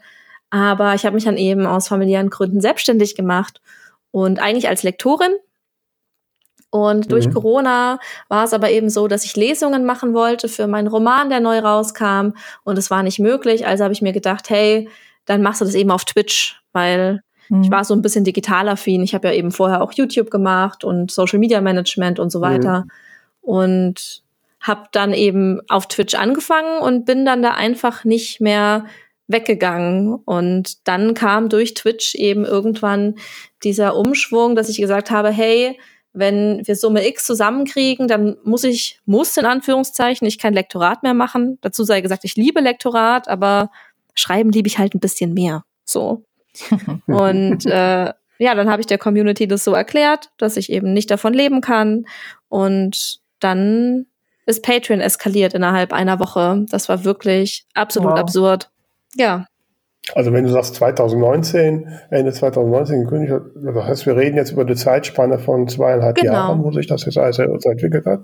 [0.52, 3.60] Aber ich habe mich dann eben aus familiären Gründen selbstständig gemacht
[4.12, 5.32] und eigentlich als Lektorin
[6.71, 7.34] und durch mhm.
[7.34, 11.41] Corona war es aber eben so, dass ich Lesungen machen wollte für meinen Roman, der
[11.41, 12.31] neu rauskam.
[12.63, 13.67] Und es war nicht möglich.
[13.67, 14.89] Also habe ich mir gedacht, hey,
[15.25, 17.63] dann machst du das eben auf Twitch, weil mhm.
[17.63, 19.03] ich war so ein bisschen digital affin.
[19.03, 22.86] Ich habe ja eben vorher auch YouTube gemacht und Social Media Management und so weiter.
[22.86, 22.91] Mhm.
[23.41, 24.23] Und
[24.62, 28.86] habe dann eben auf Twitch angefangen und bin dann da einfach nicht mehr
[29.27, 30.13] weggegangen.
[30.13, 33.15] Und dann kam durch Twitch eben irgendwann
[33.63, 35.77] dieser Umschwung, dass ich gesagt habe, hey,
[36.13, 41.13] wenn wir Summe X zusammenkriegen, dann muss ich, muss in Anführungszeichen, ich kein Lektorat mehr
[41.13, 41.58] machen.
[41.62, 43.71] Dazu sei gesagt, ich liebe Lektorat, aber
[44.13, 45.63] schreiben liebe ich halt ein bisschen mehr.
[45.86, 46.24] So.
[47.08, 51.12] Und äh, ja, dann habe ich der Community das so erklärt, dass ich eben nicht
[51.12, 52.06] davon leben kann.
[52.50, 54.08] Und dann
[54.45, 56.65] ist Patreon eskaliert innerhalb einer Woche.
[56.69, 58.19] Das war wirklich absolut wow.
[58.19, 58.69] absurd.
[59.15, 59.45] Ja.
[60.16, 64.76] Also wenn du sagst 2019, Ende 2019 gekündigt, das heißt, wir reden jetzt über eine
[64.76, 66.34] Zeitspanne von zweieinhalb genau.
[66.34, 68.22] Jahren, wo sich das jetzt alles entwickelt hat.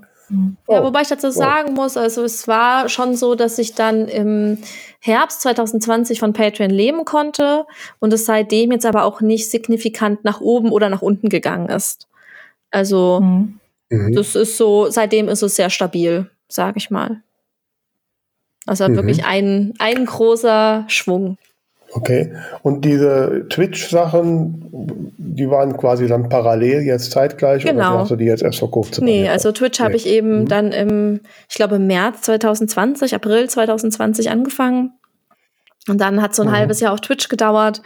[0.68, 0.84] Ja, oh.
[0.84, 4.58] wobei ich dazu sagen muss, also es war schon so, dass ich dann im
[5.00, 7.64] Herbst 2020 von Patreon leben konnte
[8.00, 12.08] und es seitdem jetzt aber auch nicht signifikant nach oben oder nach unten gegangen ist.
[12.70, 13.60] Also mhm.
[13.88, 14.14] mhm.
[14.14, 17.22] das ist so, seitdem ist es sehr stabil, sag ich mal.
[18.66, 18.96] Also mhm.
[18.96, 21.38] wirklich ein, ein großer Schwung.
[21.92, 22.32] Okay.
[22.62, 27.90] Und diese Twitch-Sachen, die waren quasi dann parallel jetzt zeitgleich genau.
[27.90, 29.04] oder hast du die jetzt erst vor kurzem?
[29.04, 29.84] Nee, also Twitch nee.
[29.84, 30.48] habe ich eben mhm.
[30.48, 34.92] dann im, ich glaube, März 2020, April 2020 angefangen.
[35.88, 36.52] Und dann hat so ein mhm.
[36.52, 37.82] halbes Jahr auf Twitch gedauert,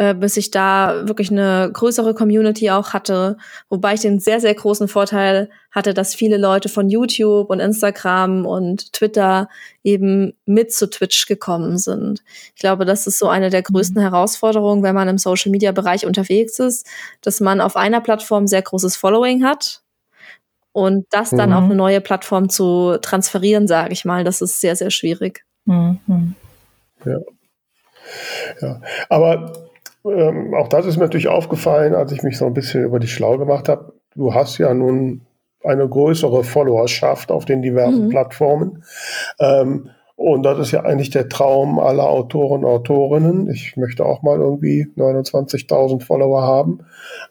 [0.00, 3.36] äh, bis ich da wirklich eine größere Community auch hatte.
[3.68, 8.46] Wobei ich den sehr, sehr großen Vorteil hatte, dass viele Leute von YouTube und Instagram
[8.46, 9.50] und Twitter
[9.84, 12.22] eben mit zu Twitch gekommen sind.
[12.54, 14.08] Ich glaube, das ist so eine der größten mhm.
[14.08, 16.86] Herausforderungen, wenn man im Social-Media-Bereich unterwegs ist,
[17.20, 19.82] dass man auf einer Plattform sehr großes Following hat.
[20.72, 21.56] Und das dann mhm.
[21.56, 25.44] auf eine neue Plattform zu transferieren, sage ich mal, das ist sehr, sehr schwierig.
[25.66, 26.36] Mhm.
[27.04, 27.18] Ja.
[28.62, 28.80] ja.
[29.10, 29.69] Aber
[30.04, 33.12] ähm, auch das ist mir natürlich aufgefallen, als ich mich so ein bisschen über dich
[33.12, 33.92] schlau gemacht habe.
[34.14, 35.22] Du hast ja nun
[35.62, 38.08] eine größere Followerschaft auf den diversen mhm.
[38.08, 38.82] Plattformen.
[39.38, 43.48] Ähm, und das ist ja eigentlich der Traum aller Autoren und Autorinnen.
[43.50, 46.80] Ich möchte auch mal irgendwie 29.000 Follower haben.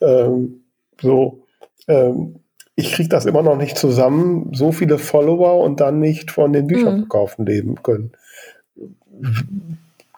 [0.02, 0.64] Ähm,
[1.00, 1.44] so,
[1.88, 2.40] ähm,
[2.76, 6.68] ich kriege das immer noch nicht zusammen, so viele Follower und dann nicht von den
[6.68, 7.52] Bücherverkaufen mhm.
[7.52, 8.12] leben können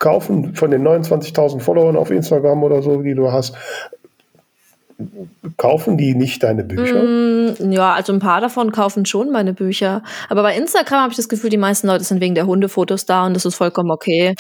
[0.02, 3.56] kaufen von den 29.000 Followern auf Instagram oder so, die du hast,
[5.58, 7.04] kaufen die nicht deine Bücher?
[7.04, 10.04] Mm, ja, also ein paar davon kaufen schon meine Bücher.
[10.30, 13.26] Aber bei Instagram habe ich das Gefühl, die meisten Leute sind wegen der Hundefotos da
[13.26, 14.36] und das ist vollkommen okay.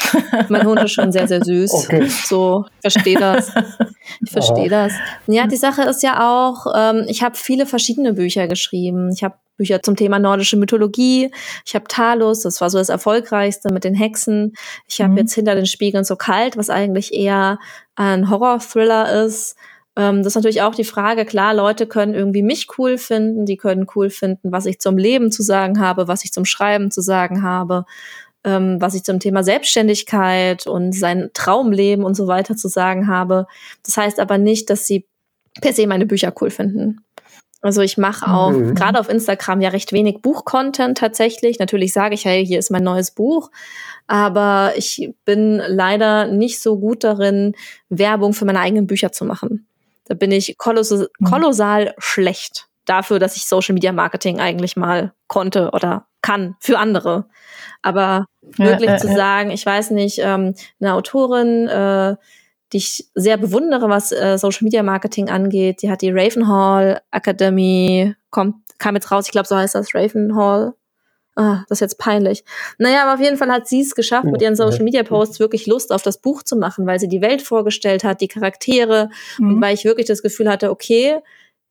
[0.50, 1.72] mein Hund ist schon sehr, sehr süß.
[1.86, 2.08] Okay.
[2.08, 3.52] So, ich verstehe das.
[4.24, 4.94] Ich verstehe das.
[5.28, 9.12] Ja, die Sache ist ja auch, ähm, ich habe viele verschiedene Bücher geschrieben.
[9.14, 11.32] Ich habe Bücher zum Thema nordische Mythologie.
[11.66, 14.54] Ich habe Talos, das war so das erfolgreichste mit den Hexen.
[14.88, 15.18] Ich habe mhm.
[15.20, 17.60] jetzt hinter den Spiegeln so kalt, was eigentlich eher
[17.96, 19.56] ein Horror-Thriller ist.
[19.96, 23.58] Ähm, das ist natürlich auch die Frage, klar, Leute können irgendwie mich cool finden, die
[23.58, 27.02] können cool finden, was ich zum Leben zu sagen habe, was ich zum Schreiben zu
[27.02, 27.86] sagen habe,
[28.44, 33.48] ähm, was ich zum Thema Selbstständigkeit und sein Traumleben und so weiter zu sagen habe.
[33.86, 35.06] Das heißt aber nicht, dass sie
[35.60, 37.04] per se meine Bücher cool finden.
[37.62, 38.74] Also ich mache auch mhm.
[38.74, 41.60] gerade auf Instagram ja recht wenig Buchcontent tatsächlich.
[41.60, 43.52] Natürlich sage ich, hey, hier ist mein neues Buch,
[44.08, 47.54] aber ich bin leider nicht so gut darin,
[47.90, 49.68] Werbung für meine eigenen Bücher zu machen.
[50.12, 51.90] Da bin ich kolossal, mhm.
[52.00, 57.30] schlecht dafür, dass ich Social Media Marketing eigentlich mal konnte oder kann für andere.
[57.82, 62.18] Aber wirklich ja, äh, zu sagen, ich weiß nicht, ähm, eine Autorin, äh,
[62.74, 65.82] die ich sehr bewundere, was äh, Social Media Marketing angeht.
[65.82, 70.74] Die hat die Ravenhall Academy, kommt, kam jetzt raus, ich glaube, so heißt das, Ravenhall.
[71.36, 72.44] Ah, das ist jetzt peinlich.
[72.78, 75.66] Naja, aber auf jeden Fall hat sie es geschafft, mit ihren Social Media Posts wirklich
[75.66, 79.56] Lust auf das Buch zu machen, weil sie die Welt vorgestellt hat, die Charaktere mhm.
[79.56, 81.20] und weil ich wirklich das Gefühl hatte, okay,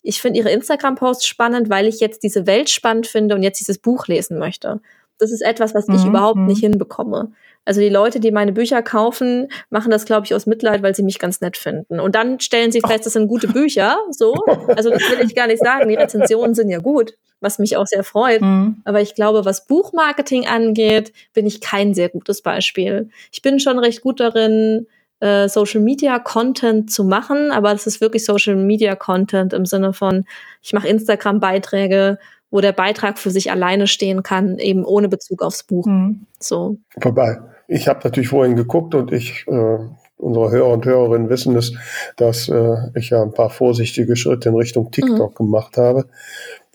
[0.02, 3.78] ich finde ihre Instagram-Posts spannend, weil ich jetzt diese Welt spannend finde und jetzt dieses
[3.78, 4.80] Buch lesen möchte.
[5.20, 6.10] Das ist etwas, was ich mhm.
[6.10, 6.46] überhaupt mhm.
[6.46, 7.32] nicht hinbekomme.
[7.64, 11.02] Also die Leute, die meine Bücher kaufen, machen das, glaube ich, aus Mitleid, weil sie
[11.02, 12.00] mich ganz nett finden.
[12.00, 13.98] Und dann stellen sie fest, das sind gute Bücher.
[14.10, 14.34] So,
[14.68, 15.88] also das will ich gar nicht sagen.
[15.88, 18.40] Die Rezensionen sind ja gut, was mich auch sehr freut.
[18.40, 18.82] Mhm.
[18.84, 23.10] Aber ich glaube, was Buchmarketing angeht, bin ich kein sehr gutes Beispiel.
[23.30, 24.86] Ich bin schon recht gut darin,
[25.20, 29.92] äh, Social Media Content zu machen, aber das ist wirklich Social Media Content im Sinne
[29.92, 30.24] von,
[30.62, 32.18] ich mache Instagram Beiträge,
[32.50, 35.86] wo der Beitrag für sich alleine stehen kann, eben ohne Bezug aufs Buch.
[35.86, 36.26] Mhm.
[36.38, 36.78] So.
[37.00, 37.38] Vorbei.
[37.68, 39.78] Ich habe natürlich vorhin geguckt und ich, äh,
[40.16, 41.72] unsere Hörer und Hörerinnen wissen es,
[42.16, 45.44] dass äh, ich ja ein paar vorsichtige Schritte in Richtung TikTok mhm.
[45.44, 46.06] gemacht habe.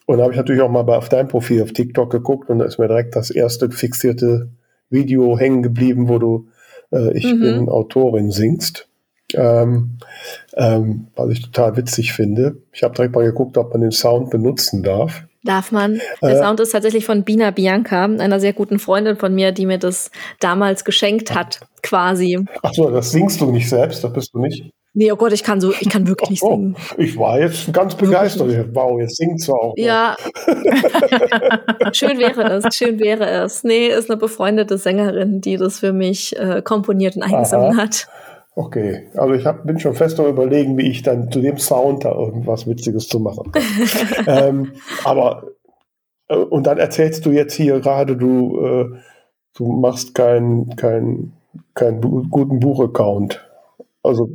[0.06, 2.66] Und da habe ich natürlich auch mal auf dein Profil auf TikTok geguckt und da
[2.66, 4.50] ist mir direkt das erste fixierte
[4.90, 6.48] Video hängen geblieben, wo du
[6.92, 7.42] äh, Ich mhm.
[7.42, 8.88] bin Autorin singst.
[9.34, 9.98] Ähm,
[10.54, 12.58] ähm, was ich total witzig finde.
[12.72, 15.26] Ich habe direkt mal geguckt, ob man den Sound benutzen darf.
[15.46, 16.02] Darf man.
[16.22, 19.68] Der äh, Sound ist tatsächlich von Bina Bianca, einer sehr guten Freundin von mir, die
[19.68, 22.44] mir das damals geschenkt hat, quasi.
[22.64, 24.72] Ach so, das singst du nicht selbst, das bist du nicht.
[24.98, 26.78] Nee, oh Gott, ich kann so, ich kann wirklich nicht singen.
[26.80, 28.70] Oh, ich war jetzt ganz begeistert.
[28.74, 29.74] Wow, jetzt singt sie auch.
[29.76, 30.16] Ja.
[31.92, 33.66] schön wäre es, schön wäre es.
[33.66, 37.84] Nee, ist eine befreundete Sängerin, die das für mich äh, komponiert und eingesungen Aha.
[37.84, 38.08] hat.
[38.58, 42.06] Okay, also ich hab, bin schon fest am überlegen, wie ich dann zu dem Sound
[42.06, 43.64] da irgendwas Witziges zu machen kann.
[44.28, 44.72] ähm,
[45.04, 45.44] aber
[46.30, 49.00] äh, und dann erzählst du jetzt hier gerade, du, äh,
[49.56, 51.34] du machst keinen kein,
[51.74, 53.46] kein guten Buchaccount.
[54.02, 54.30] Also.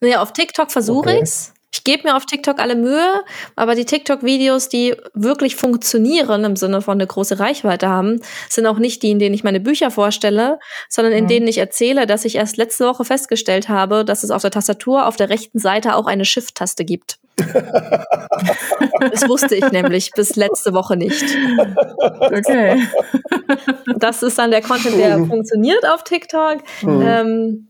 [0.00, 1.20] Naja, auf TikTok versuche okay.
[1.22, 1.52] ich's.
[1.70, 3.22] Ich gebe mir auf TikTok alle Mühe,
[3.54, 8.78] aber die TikTok-Videos, die wirklich funktionieren im Sinne von eine große Reichweite haben, sind auch
[8.78, 10.58] nicht die, in denen ich meine Bücher vorstelle,
[10.88, 11.28] sondern in mhm.
[11.28, 15.06] denen ich erzähle, dass ich erst letzte Woche festgestellt habe, dass es auf der Tastatur
[15.06, 17.18] auf der rechten Seite auch eine Shift-Taste gibt.
[19.00, 21.24] das wusste ich nämlich bis letzte Woche nicht.
[22.20, 22.82] Okay.
[23.96, 26.58] Das ist dann der Content, der funktioniert auf TikTok.
[26.82, 27.02] Mhm.
[27.02, 27.67] Ähm,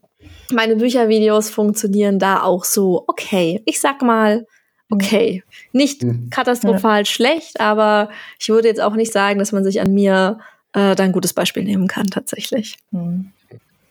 [0.53, 3.62] meine Büchervideos funktionieren da auch so okay.
[3.66, 4.46] Ich sag mal,
[4.90, 5.42] okay.
[5.72, 6.30] Nicht mhm.
[6.30, 7.05] katastrophal ja.
[7.05, 10.38] schlecht, aber ich würde jetzt auch nicht sagen, dass man sich an mir
[10.72, 12.76] äh, da ein gutes Beispiel nehmen kann, tatsächlich.
[12.90, 13.32] Mhm.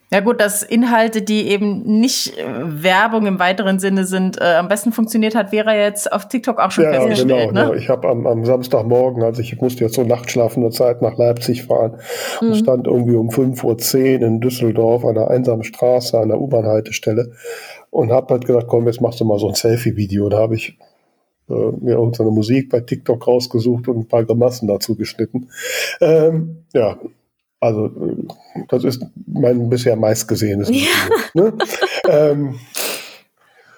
[0.10, 4.70] Ja gut, dass Inhalte, die eben nicht äh, Werbung im weiteren Sinne sind, äh, am
[4.70, 7.50] besten funktioniert hat, wäre jetzt auf TikTok auch schon ja, festgestellt.
[7.50, 7.72] Genau, ne?
[7.72, 7.74] ja.
[7.74, 11.98] Ich habe am, am, Samstagmorgen, also ich musste jetzt so nachtschlafende Zeit nach Leipzig fahren
[12.40, 12.48] mhm.
[12.48, 17.34] und stand irgendwie um 5.10 Uhr in Düsseldorf an einer einsamen Straße an der U-Bahn-Haltestelle
[17.90, 20.30] und habe halt gedacht, komm, jetzt machst du mal so ein Selfie-Video.
[20.30, 20.78] Da habe ich
[21.50, 25.50] äh, mir irgendeine Musik bei TikTok rausgesucht und ein paar Grimassen dazu geschnitten.
[26.00, 26.98] Ähm, ja,
[27.60, 27.90] also
[28.68, 30.88] das ist mein bisher meistgesehenes Video.
[31.34, 31.42] Ja.
[31.42, 31.54] Ne?
[32.10, 32.60] ähm,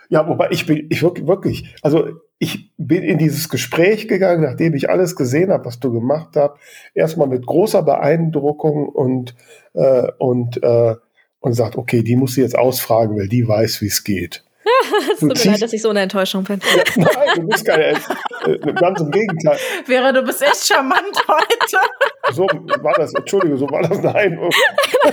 [0.09, 2.07] ja, wobei ich bin, ich wirklich, wirklich, also
[2.39, 6.55] ich bin in dieses Gespräch gegangen, nachdem ich alles gesehen habe, was du gemacht hast,
[6.95, 9.35] erstmal mit großer Beeindruckung und,
[9.73, 10.95] äh, und, äh,
[11.41, 14.43] und sagt, okay, die muss sie jetzt ausfragen, weil die weiß, wie es geht.
[15.13, 16.59] es tut mir leid, dass ich so eine Enttäuschung bin.
[16.95, 19.57] Nein, du bist keine, äh, ganz im Gegenteil.
[19.85, 22.33] Vera, du bist echt charmant heute.
[22.33, 22.43] So
[22.81, 24.39] war das, Entschuldige, so war das, nein.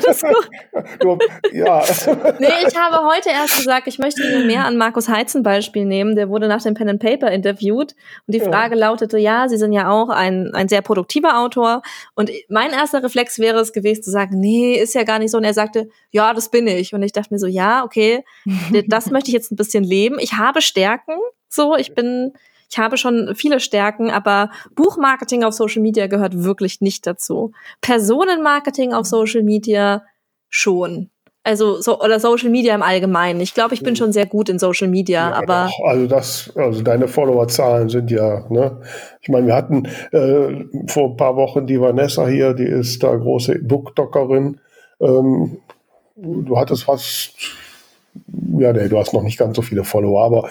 [0.04, 0.20] Das
[1.00, 1.18] du,
[1.52, 1.82] ja.
[2.38, 6.14] Nee, ich habe heute erst gesagt, ich möchte mir mehr an Markus Heizen Beispiel nehmen.
[6.14, 7.94] Der wurde nach dem Pen and Paper interviewt
[8.26, 8.86] und die Frage ja.
[8.86, 11.82] lautete, ja, Sie sind ja auch ein, ein sehr produktiver Autor
[12.14, 15.38] und mein erster Reflex wäre es gewesen zu sagen, nee, ist ja gar nicht so
[15.38, 18.24] und er sagte, ja, das bin ich und ich dachte mir so, ja, okay,
[18.88, 20.18] das möchte ich jetzt ein bisschen leben.
[20.18, 21.14] Ich habe Stärken,
[21.48, 22.32] so, ich bin,
[22.70, 27.52] ich habe schon viele Stärken, aber Buchmarketing auf Social Media gehört wirklich nicht dazu.
[27.80, 30.04] Personenmarketing auf Social Media
[30.48, 31.10] schon.
[31.46, 33.40] Also so oder Social Media im Allgemeinen.
[33.40, 36.52] Ich glaube, ich bin schon sehr gut in Social Media, ja, aber doch, also das,
[36.56, 38.80] also deine Followerzahlen sind ja, ne?
[39.20, 43.14] Ich meine, wir hatten äh, vor ein paar Wochen die Vanessa hier, die ist da
[43.14, 44.58] große Bookdockerin.
[45.00, 45.58] Ähm,
[46.16, 47.34] du hattest fast
[48.58, 50.48] ja, nee, du hast noch nicht ganz so viele Follower, aber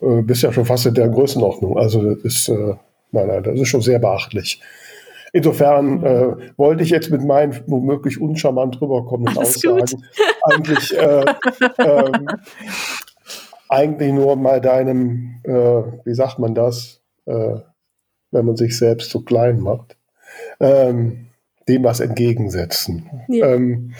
[0.00, 1.78] äh, bist ja schon fast in der Größenordnung.
[1.78, 2.74] Also das ist, äh,
[3.12, 4.60] nein, nein, das ist schon sehr beachtlich.
[5.32, 10.04] Insofern äh, wollte ich jetzt mit meinen womöglich uncharmant rüberkommenden Alles Aussagen
[10.44, 11.24] eigentlich, äh,
[11.78, 12.26] ähm,
[13.68, 17.56] eigentlich nur mal deinem, äh, wie sagt man das, äh,
[18.30, 19.96] wenn man sich selbst so klein macht,
[20.60, 21.26] ähm,
[21.68, 23.10] dem was entgegensetzen.
[23.28, 23.52] Ja.
[23.52, 23.92] Ähm,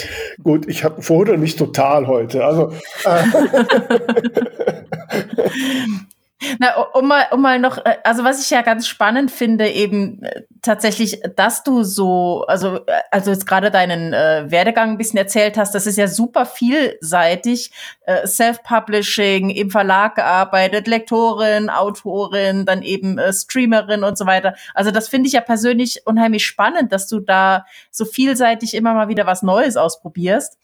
[0.42, 2.44] gut, ich habe vorher nicht total heute.
[2.44, 2.72] Also
[3.04, 3.22] äh,
[6.58, 10.22] Na, um mal, um mal noch, äh, also was ich ja ganz spannend finde, eben
[10.22, 15.18] äh, tatsächlich, dass du so, also, äh, also jetzt gerade deinen äh, Werdegang ein bisschen
[15.18, 17.70] erzählt hast, das ist ja super vielseitig.
[18.02, 24.54] Äh, Self-Publishing, im Verlag gearbeitet, Lektorin, Autorin, dann eben äh, Streamerin und so weiter.
[24.74, 29.08] Also das finde ich ja persönlich unheimlich spannend, dass du da so vielseitig immer mal
[29.08, 30.58] wieder was Neues ausprobierst.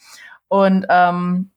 [0.48, 1.51] Und ähm,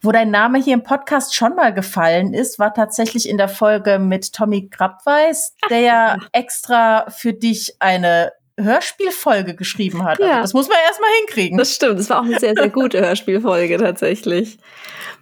[0.00, 3.98] wo dein Name hier im Podcast schon mal gefallen ist, war tatsächlich in der Folge
[3.98, 10.20] mit Tommy Grabweis, der ja extra für dich eine Hörspielfolge geschrieben hat.
[10.20, 10.30] Also ja.
[10.36, 11.58] Also das muss man erstmal hinkriegen.
[11.58, 11.98] Das stimmt.
[11.98, 14.58] Das war auch eine sehr, sehr gute Hörspielfolge tatsächlich.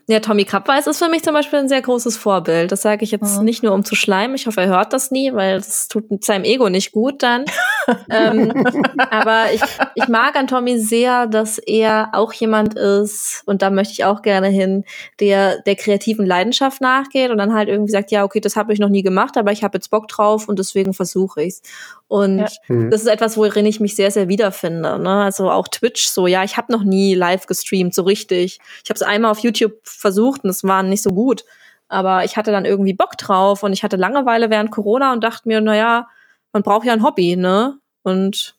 [0.06, 2.70] Ja, Tommy Krabweis ist für mich zum Beispiel ein sehr großes Vorbild.
[2.70, 3.44] Das sage ich jetzt mhm.
[3.44, 4.36] nicht nur, um zu schleimen.
[4.36, 7.46] Ich hoffe, er hört das nie, weil das tut seinem Ego nicht gut dann.
[8.10, 8.66] ähm,
[9.10, 9.62] aber ich,
[9.94, 14.20] ich mag an Tommy sehr, dass er auch jemand ist, und da möchte ich auch
[14.20, 14.84] gerne hin,
[15.20, 18.78] der der kreativen Leidenschaft nachgeht und dann halt irgendwie sagt, ja, okay, das habe ich
[18.78, 21.62] noch nie gemacht, aber ich habe jetzt Bock drauf und deswegen versuche ich's.
[22.08, 22.48] Und ja.
[22.68, 22.90] mhm.
[22.90, 24.98] das ist etwas, worin ich mich sehr, sehr wiederfinde.
[24.98, 25.22] Ne?
[25.24, 28.58] Also auch Twitch so, ja, ich habe noch nie live gestreamt, so richtig.
[28.84, 31.44] Ich habe es einmal auf YouTube versucht und es war nicht so gut.
[31.88, 35.48] Aber ich hatte dann irgendwie Bock drauf und ich hatte Langeweile während Corona und dachte
[35.48, 36.08] mir, naja,
[36.52, 37.78] man braucht ja ein Hobby, ne?
[38.02, 38.56] Und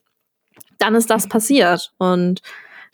[0.77, 1.93] dann ist das passiert.
[1.97, 2.41] Und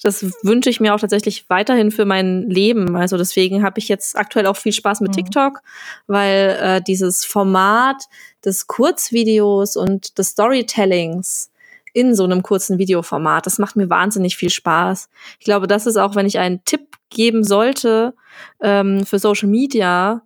[0.02, 2.96] das wünsche ich mir auch tatsächlich weiterhin für mein Leben.
[2.96, 5.16] Also deswegen habe ich jetzt aktuell auch viel Spaß mit mhm.
[5.16, 5.62] TikTok,
[6.08, 8.06] weil äh, dieses Format
[8.44, 11.52] des Kurzvideos und des Storytellings
[11.94, 15.10] in so einem kurzen Videoformat, das macht mir wahnsinnig viel Spaß.
[15.40, 18.16] Ich glaube, das ist auch, wenn ich einen Tipp geben sollte
[18.62, 20.24] ähm, für Social Media,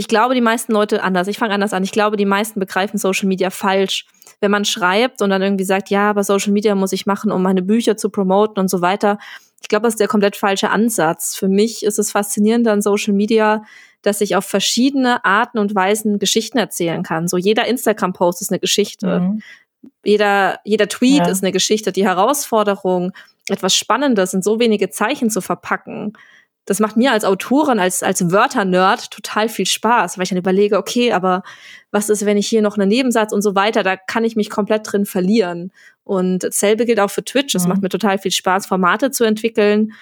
[0.00, 1.28] ich glaube, die meisten Leute anders.
[1.28, 1.82] Ich fange anders an.
[1.82, 4.06] Ich glaube, die meisten begreifen Social Media falsch.
[4.40, 7.42] Wenn man schreibt und dann irgendwie sagt, ja, aber Social Media muss ich machen, um
[7.42, 9.18] meine Bücher zu promoten und so weiter.
[9.60, 11.36] Ich glaube, das ist der komplett falsche Ansatz.
[11.36, 13.62] Für mich ist es faszinierend an Social Media,
[14.00, 17.28] dass ich auf verschiedene Arten und Weisen Geschichten erzählen kann.
[17.28, 19.20] So jeder Instagram-Post ist eine Geschichte.
[19.20, 19.42] Mhm.
[20.02, 21.28] Jeder, jeder Tweet ja.
[21.28, 21.92] ist eine Geschichte.
[21.92, 23.12] Die Herausforderung,
[23.48, 26.12] etwas Spannendes in so wenige Zeichen zu verpacken,
[26.66, 30.78] das macht mir als Autorin, als, als Wörter-Nerd total viel Spaß, weil ich dann überlege,
[30.78, 31.42] okay, aber
[31.90, 34.50] was ist, wenn ich hier noch einen Nebensatz und so weiter, da kann ich mich
[34.50, 35.72] komplett drin verlieren.
[36.04, 37.54] Und dasselbe gilt auch für Twitch.
[37.54, 37.70] Es mhm.
[37.70, 39.94] macht mir total viel Spaß, Formate zu entwickeln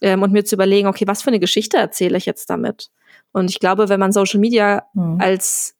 [0.00, 2.90] ähm, und mir zu überlegen, okay, was für eine Geschichte erzähle ich jetzt damit?
[3.32, 5.20] Und ich glaube, wenn man Social Media mhm.
[5.20, 5.76] als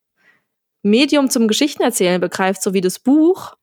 [0.82, 3.56] Medium zum Geschichtenerzählen begreift, so wie das Buch,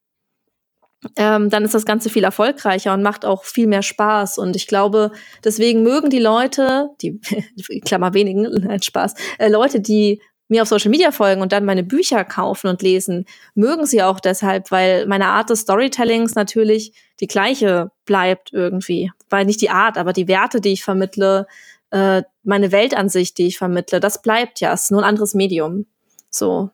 [1.16, 4.38] ähm, dann ist das Ganze viel erfolgreicher und macht auch viel mehr Spaß.
[4.38, 5.12] Und ich glaube,
[5.44, 7.20] deswegen mögen die Leute, die,
[7.86, 11.84] Klammer wenigen, nein, Spaß, äh, Leute, die mir auf Social Media folgen und dann meine
[11.84, 13.26] Bücher kaufen und lesen,
[13.56, 19.12] mögen sie auch deshalb, weil meine Art des Storytellings natürlich die gleiche bleibt irgendwie.
[19.30, 21.48] Weil nicht die Art, aber die Werte, die ich vermittle,
[21.92, 25.86] äh, meine Weltansicht, die ich vermittle, das bleibt ja, es ist nur ein anderes Medium.
[26.30, 26.70] So.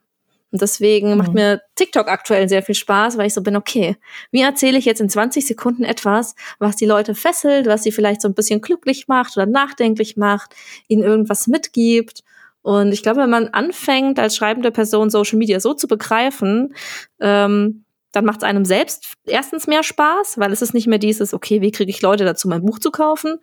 [0.51, 1.17] Und deswegen mhm.
[1.17, 3.97] macht mir TikTok aktuell sehr viel Spaß, weil ich so bin, okay,
[4.31, 8.21] wie erzähle ich jetzt in 20 Sekunden etwas, was die Leute fesselt, was sie vielleicht
[8.21, 10.55] so ein bisschen glücklich macht oder nachdenklich macht,
[10.87, 12.23] ihnen irgendwas mitgibt.
[12.61, 16.73] Und ich glaube, wenn man anfängt, als schreibende Person Social Media so zu begreifen,
[17.19, 21.33] ähm, dann macht es einem selbst erstens mehr Spaß, weil es ist nicht mehr dieses,
[21.33, 23.37] okay, wie kriege ich Leute dazu, mein Buch zu kaufen?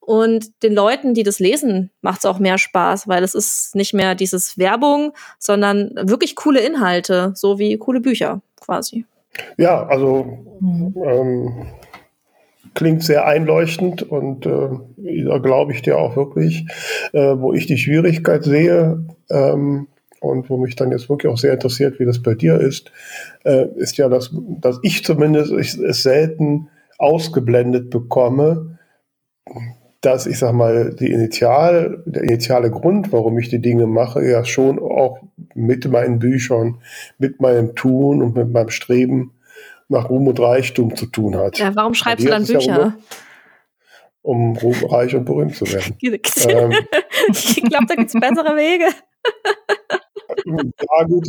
[0.00, 3.94] Und den Leuten, die das lesen, macht es auch mehr Spaß, weil es ist nicht
[3.94, 9.04] mehr dieses Werbung, sondern wirklich coole Inhalte, so wie coole Bücher quasi.
[9.56, 10.94] Ja, also mhm.
[11.04, 11.66] ähm,
[12.74, 14.68] klingt sehr einleuchtend und äh,
[15.24, 16.66] da glaube ich dir auch wirklich,
[17.12, 19.88] äh, wo ich die Schwierigkeit sehe ähm,
[20.20, 22.92] und wo mich dann jetzt wirklich auch sehr interessiert, wie das bei dir ist,
[23.44, 24.30] äh, ist ja, dass,
[24.60, 28.78] dass ich zumindest es selten ausgeblendet bekomme,
[30.00, 34.44] dass ich sag mal, die Initial, der initiale Grund, warum ich die Dinge mache, ja
[34.44, 35.20] schon auch
[35.54, 36.78] mit meinen Büchern,
[37.18, 39.32] mit meinem Tun und mit meinem Streben
[39.88, 41.58] nach Ruhm und Reichtum zu tun hat.
[41.58, 42.60] Ja, warum schreibst du dann Bücher?
[42.60, 42.94] Ja
[44.22, 45.96] um, um Ruhm, reich und berühmt zu werden.
[46.48, 46.72] ähm,
[47.28, 48.86] ich glaube, da gibt es bessere Wege.
[50.44, 51.26] ja, gut,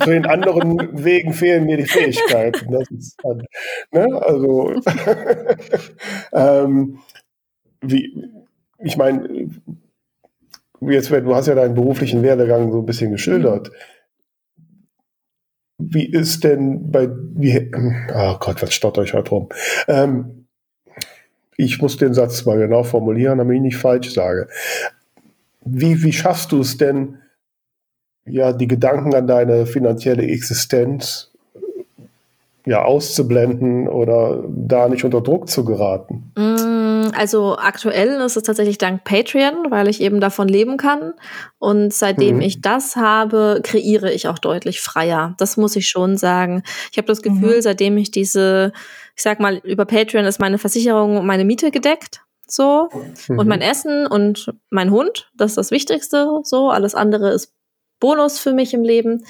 [0.00, 2.70] zu den anderen Wegen fehlen mir die Fähigkeiten.
[2.70, 3.46] Das ist dann,
[3.90, 4.22] ne?
[4.22, 4.74] Also,
[6.32, 7.00] ähm,
[7.80, 8.30] wie,
[8.78, 9.50] ich meine,
[10.80, 13.70] jetzt, du hast ja deinen beruflichen Werdegang so ein bisschen geschildert.
[15.78, 17.70] Wie ist denn bei, wie,
[18.14, 19.48] oh Gott, was stotter ich heute rum?
[19.88, 20.46] Ähm,
[21.56, 24.48] ich muss den Satz mal genau formulieren, damit ich nicht falsch sage.
[25.62, 27.18] Wie, wie schaffst du es denn,
[28.26, 31.29] ja, die Gedanken an deine finanzielle Existenz
[32.66, 36.32] ja, auszublenden oder da nicht unter Druck zu geraten?
[36.36, 41.14] Mm, also aktuell ist es tatsächlich dank Patreon, weil ich eben davon leben kann.
[41.58, 42.42] Und seitdem mhm.
[42.42, 45.34] ich das habe, kreiere ich auch deutlich freier.
[45.38, 46.62] Das muss ich schon sagen.
[46.92, 47.62] Ich habe das Gefühl, mhm.
[47.62, 48.72] seitdem ich diese,
[49.16, 52.22] ich sag mal, über Patreon ist meine Versicherung und meine Miete gedeckt.
[52.46, 52.88] So.
[53.28, 53.38] Mhm.
[53.38, 56.40] Und mein Essen und mein Hund, das ist das Wichtigste.
[56.42, 56.70] So.
[56.70, 57.54] Alles andere ist
[58.00, 59.24] Bonus für mich im Leben.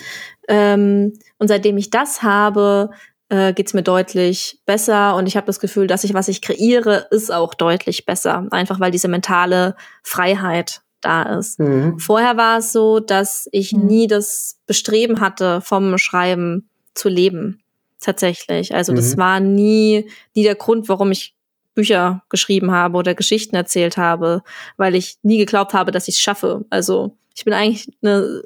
[0.48, 2.90] Ähm, und seitdem ich das habe,
[3.30, 6.42] äh, geht es mir deutlich besser und ich habe das Gefühl, dass ich, was ich
[6.42, 8.46] kreiere, ist auch deutlich besser.
[8.50, 11.58] Einfach weil diese mentale Freiheit da ist.
[11.58, 11.98] Mhm.
[11.98, 13.86] Vorher war es so, dass ich mhm.
[13.86, 17.62] nie das Bestreben hatte, vom Schreiben zu leben.
[18.00, 18.74] Tatsächlich.
[18.74, 18.96] Also mhm.
[18.96, 21.34] das war nie, nie der Grund, warum ich
[21.74, 24.42] Bücher geschrieben habe oder Geschichten erzählt habe,
[24.76, 26.64] weil ich nie geglaubt habe, dass ich es schaffe.
[26.68, 28.42] Also ich bin eigentlich eine,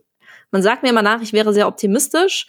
[0.51, 2.47] man sagt mir immer nach, ich wäre sehr optimistisch,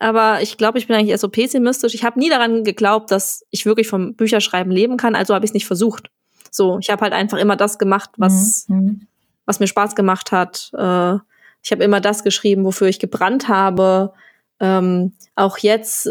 [0.00, 1.94] aber ich glaube, ich bin eigentlich eher so pessimistisch.
[1.94, 5.50] Ich habe nie daran geglaubt, dass ich wirklich vom Bücherschreiben leben kann, also habe ich
[5.50, 6.10] es nicht versucht.
[6.50, 8.76] So, ich habe halt einfach immer das gemacht, was, mhm.
[8.76, 9.06] mhm.
[9.44, 10.70] was mir Spaß gemacht hat.
[10.72, 11.16] Äh,
[11.62, 14.14] ich habe immer das geschrieben, wofür ich gebrannt habe.
[14.58, 16.08] Ähm, auch jetzt,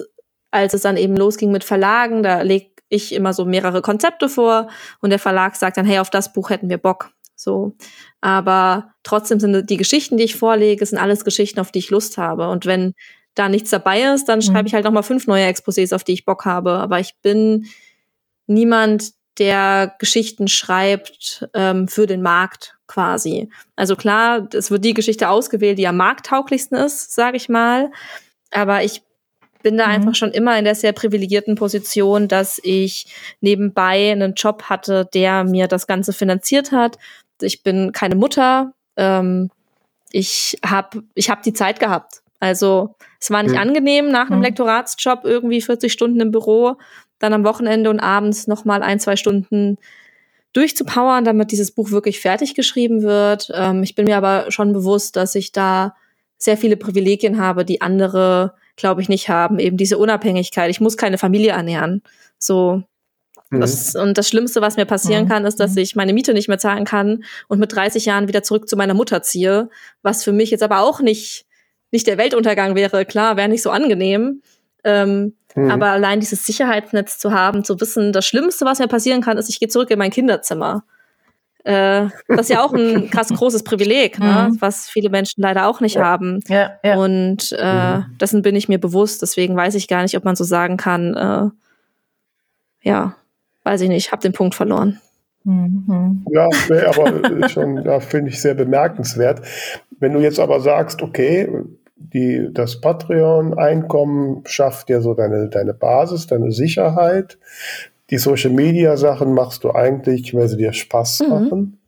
[0.52, 4.70] als es dann eben losging mit Verlagen, da leg ich immer so mehrere Konzepte vor
[5.02, 7.12] und der Verlag sagt dann, hey, auf das Buch hätten wir Bock.
[7.36, 7.76] So.
[8.22, 12.18] Aber trotzdem sind die Geschichten, die ich vorlege, sind alles Geschichten, auf die ich Lust
[12.18, 12.50] habe.
[12.50, 12.94] Und wenn
[13.40, 14.68] da nichts dabei ist, dann schreibe mhm.
[14.68, 16.72] ich halt nochmal fünf neue Exposés, auf die ich Bock habe.
[16.72, 17.68] Aber ich bin
[18.48, 23.50] niemand, der Geschichten schreibt ähm, für den Markt quasi.
[23.78, 27.92] Also klar, es wird die Geschichte ausgewählt, die am markttauglichsten ist, sage ich mal.
[28.52, 29.04] Aber ich
[29.64, 29.94] bin da mhm.
[29.94, 33.08] einfach schon immer in der sehr privilegierten Position, dass ich
[33.40, 36.98] nebenbei einen Job hatte, der mir das Ganze finanziert hat.
[37.42, 38.74] Ich bin keine Mutter.
[38.98, 39.50] Ähm,
[40.12, 42.22] ich habe ich hab die Zeit gehabt.
[42.40, 43.62] Also es war nicht mhm.
[43.62, 44.46] angenehm, nach einem mhm.
[44.46, 46.78] Lektoratsjob irgendwie 40 Stunden im Büro,
[47.20, 49.78] dann am Wochenende und abends nochmal ein, zwei Stunden
[50.54, 53.52] durchzupowern, damit dieses Buch wirklich fertig geschrieben wird.
[53.54, 55.96] Ähm, ich bin mir aber schon bewusst, dass ich da
[56.38, 59.60] sehr viele Privilegien habe, die andere, glaube ich, nicht haben.
[59.60, 60.70] Eben diese Unabhängigkeit.
[60.70, 62.02] Ich muss keine Familie ernähren.
[62.40, 62.84] So.
[63.50, 63.60] Mhm.
[63.62, 65.30] Das, und das Schlimmste, was mir passieren mhm.
[65.30, 65.80] kann, ist, dass mhm.
[65.80, 68.94] ich meine Miete nicht mehr zahlen kann und mit 30 Jahren wieder zurück zu meiner
[68.94, 69.70] Mutter ziehe.
[70.02, 71.46] Was für mich jetzt aber auch nicht
[71.92, 74.42] nicht der Weltuntergang wäre, klar, wäre nicht so angenehm.
[74.84, 75.72] Ähm, mhm.
[75.72, 79.50] Aber allein dieses Sicherheitsnetz zu haben, zu wissen, das Schlimmste, was mir passieren kann, ist,
[79.50, 80.84] ich gehe zurück in mein Kinderzimmer.
[81.64, 84.50] Äh, das ist ja auch ein krass großes Privileg, ne?
[84.50, 84.62] Mhm.
[84.62, 86.06] was viele Menschen leider auch nicht ja.
[86.06, 86.40] haben.
[86.48, 86.96] Ja, ja.
[86.96, 88.18] Und äh, mhm.
[88.20, 89.22] dessen bin ich mir bewusst.
[89.22, 91.50] Deswegen weiß ich gar nicht, ob man so sagen kann, äh,
[92.88, 93.16] ja,
[93.64, 95.00] weiß ich nicht, habe den Punkt verloren.
[95.44, 96.26] Mhm.
[96.32, 96.48] Ja,
[96.88, 99.42] aber schon, da finde ich sehr bemerkenswert.
[100.00, 101.50] Wenn du jetzt aber sagst, okay,
[102.00, 107.38] die, das Patreon-Einkommen schafft dir so deine, deine Basis, deine Sicherheit.
[108.10, 111.30] Die Social-Media-Sachen machst du eigentlich, weil sie dir Spaß mhm.
[111.30, 111.80] machen.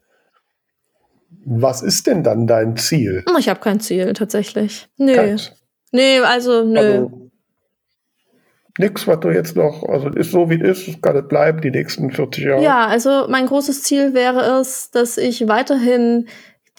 [1.43, 3.25] Was ist denn dann dein Ziel?
[3.39, 4.87] Ich habe kein Ziel tatsächlich.
[4.97, 5.15] Nee.
[5.15, 5.53] Keins.
[5.91, 6.79] Nee, also nö.
[6.79, 7.31] Also,
[8.77, 11.71] Nix, was du jetzt noch, also ist so wie es ist, kann es bleiben die
[11.71, 12.63] nächsten 40 Jahre.
[12.63, 16.27] Ja, also mein großes Ziel wäre es, dass ich weiterhin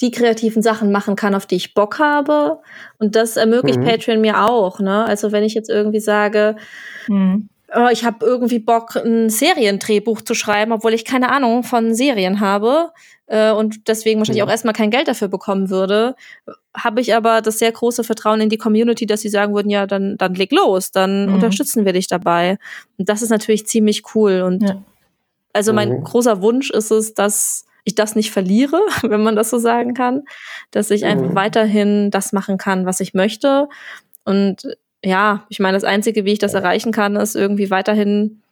[0.03, 2.59] die kreativen Sachen machen kann, auf die ich Bock habe.
[2.99, 3.85] Und das ermöglicht mhm.
[3.85, 4.81] Patreon mir auch.
[4.81, 5.05] Ne?
[5.05, 6.57] Also wenn ich jetzt irgendwie sage,
[7.07, 7.49] mhm.
[7.75, 12.41] oh, ich habe irgendwie Bock, ein Seriendrehbuch zu schreiben, obwohl ich keine Ahnung von Serien
[12.41, 12.91] habe
[13.29, 14.49] äh, und deswegen wahrscheinlich mhm.
[14.49, 16.17] auch erstmal kein Geld dafür bekommen würde,
[16.77, 19.87] habe ich aber das sehr große Vertrauen in die Community, dass sie sagen würden, ja,
[19.87, 21.35] dann, dann leg los, dann mhm.
[21.35, 22.59] unterstützen wir dich dabei.
[22.99, 24.43] Und das ist natürlich ziemlich cool.
[24.43, 24.83] Und ja.
[25.53, 26.05] also mein mhm.
[26.05, 30.23] großer Wunsch ist es, dass ich das nicht verliere, wenn man das so sagen kann,
[30.71, 31.35] dass ich einfach mhm.
[31.35, 33.69] weiterhin das machen kann, was ich möchte.
[34.25, 38.43] Und ja, ich meine, das Einzige, wie ich das erreichen kann, ist irgendwie weiterhin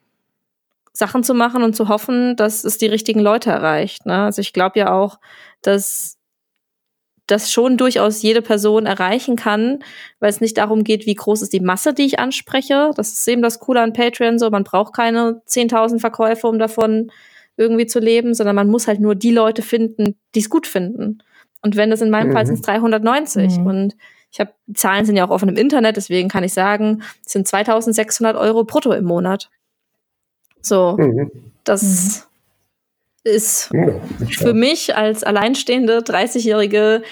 [0.92, 4.06] Sachen zu machen und zu hoffen, dass es die richtigen Leute erreicht.
[4.06, 4.24] Ne?
[4.24, 5.20] Also ich glaube ja auch,
[5.62, 6.18] dass
[7.30, 9.84] das schon durchaus jede Person erreichen kann,
[10.18, 12.90] weil es nicht darum geht, wie groß ist die Masse, die ich anspreche.
[12.96, 14.50] Das ist eben das Coole an Patreon so.
[14.50, 17.12] Man braucht keine 10.000 Verkäufe, um davon
[17.56, 21.22] irgendwie zu leben, sondern man muss halt nur die Leute finden, die es gut finden.
[21.62, 22.32] Und wenn das in meinem mhm.
[22.32, 23.66] Fall sind es 390 mhm.
[23.66, 23.96] und
[24.30, 27.48] ich habe Zahlen sind ja auch offen im Internet, deswegen kann ich sagen, es sind
[27.48, 29.50] 2.600 Euro brutto im Monat.
[30.62, 31.30] So, mhm.
[31.64, 32.28] das
[33.24, 33.30] mhm.
[33.30, 37.02] ist ja, für mich als alleinstehende 30-jährige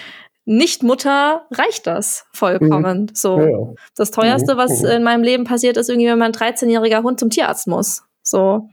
[0.45, 3.01] Nicht-Mutter reicht das vollkommen.
[3.01, 3.09] Mhm.
[3.13, 3.73] So, ja.
[3.95, 4.89] das teuerste, was mhm.
[4.89, 8.03] in meinem Leben passiert, ist irgendwie, wenn mein 13-jähriger Hund zum Tierarzt muss.
[8.23, 8.69] So,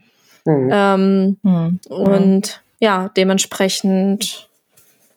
[0.47, 0.69] Mhm.
[0.71, 1.79] Ähm, mhm.
[1.89, 4.49] Und ja, dementsprechend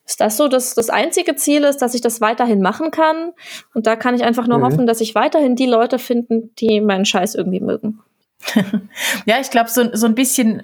[0.05, 3.33] ist das so, dass das einzige Ziel ist, dass ich das weiterhin machen kann.
[3.75, 4.65] Und da kann ich einfach nur mhm.
[4.65, 8.01] hoffen, dass ich weiterhin die Leute finden, die meinen Scheiß irgendwie mögen.
[9.27, 10.63] ja, ich glaube, so, so ein bisschen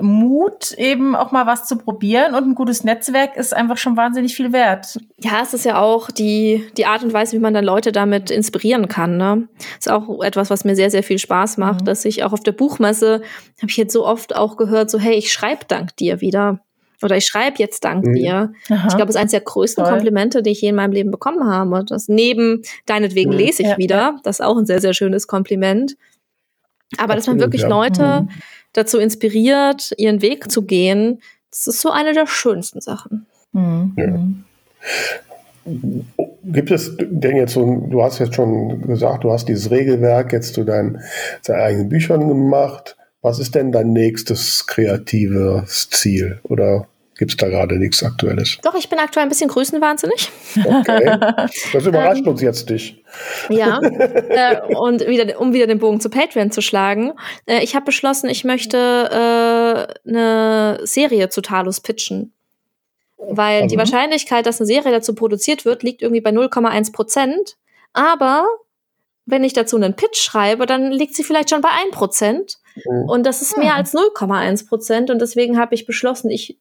[0.00, 4.36] Mut, eben auch mal was zu probieren und ein gutes Netzwerk ist einfach schon wahnsinnig
[4.36, 4.98] viel wert.
[5.18, 8.30] Ja, es ist ja auch die, die Art und Weise, wie man dann Leute damit
[8.30, 9.16] inspirieren kann.
[9.16, 9.48] Ne?
[9.78, 11.84] Ist auch etwas, was mir sehr, sehr viel Spaß macht, mhm.
[11.86, 13.22] dass ich auch auf der Buchmesse,
[13.60, 16.60] habe ich jetzt so oft auch gehört, so, hey, ich schreibe dank dir wieder.
[17.02, 18.14] Oder ich schreibe jetzt dank mhm.
[18.14, 18.52] dir.
[18.70, 18.88] Aha.
[18.88, 19.92] Ich glaube, das ist eines der größten Toll.
[19.92, 21.84] Komplimente, die ich je in meinem Leben bekommen habe.
[21.84, 23.38] Das neben deinetwegen mhm.
[23.38, 23.96] lese ich ja, wieder.
[23.96, 24.20] Ja.
[24.24, 25.96] Das ist auch ein sehr, sehr schönes Kompliment.
[26.96, 27.68] Aber Absolut, dass man wirklich ja.
[27.68, 28.28] Leute mhm.
[28.72, 31.20] dazu inspiriert, ihren Weg zu gehen,
[31.50, 33.26] das ist so eine der schönsten Sachen.
[33.52, 33.92] Mhm.
[33.96, 35.74] Ja.
[36.44, 40.54] Gibt es denn jetzt so, du hast jetzt schon gesagt, du hast dieses Regelwerk jetzt
[40.54, 41.00] zu deinen,
[41.46, 42.96] deinen eigenen Büchern gemacht.
[43.20, 46.40] Was ist denn dein nächstes kreatives Ziel?
[46.44, 46.86] Oder
[47.18, 48.58] gibt es da gerade nichts Aktuelles?
[48.62, 50.30] Doch, ich bin aktuell ein bisschen größenwahnsinnig.
[50.56, 51.18] Okay.
[51.72, 53.02] Das überrascht ähm, uns jetzt dich.
[53.48, 53.80] Ja.
[53.82, 57.12] äh, und wieder, um wieder den Bogen zu Patreon zu schlagen.
[57.46, 62.32] Äh, ich habe beschlossen, ich möchte äh, eine Serie zu Talos pitchen.
[63.18, 63.68] Weil mhm.
[63.68, 67.56] die Wahrscheinlichkeit, dass eine Serie dazu produziert wird, liegt irgendwie bei 0,1 Prozent.
[67.92, 68.46] Aber
[69.26, 72.58] wenn ich dazu einen Pitch schreibe, dann liegt sie vielleicht schon bei 1 Prozent.
[72.76, 73.08] Mhm.
[73.08, 75.10] Und das ist mehr als 0,1 Prozent.
[75.10, 76.58] Und deswegen habe ich beschlossen, ich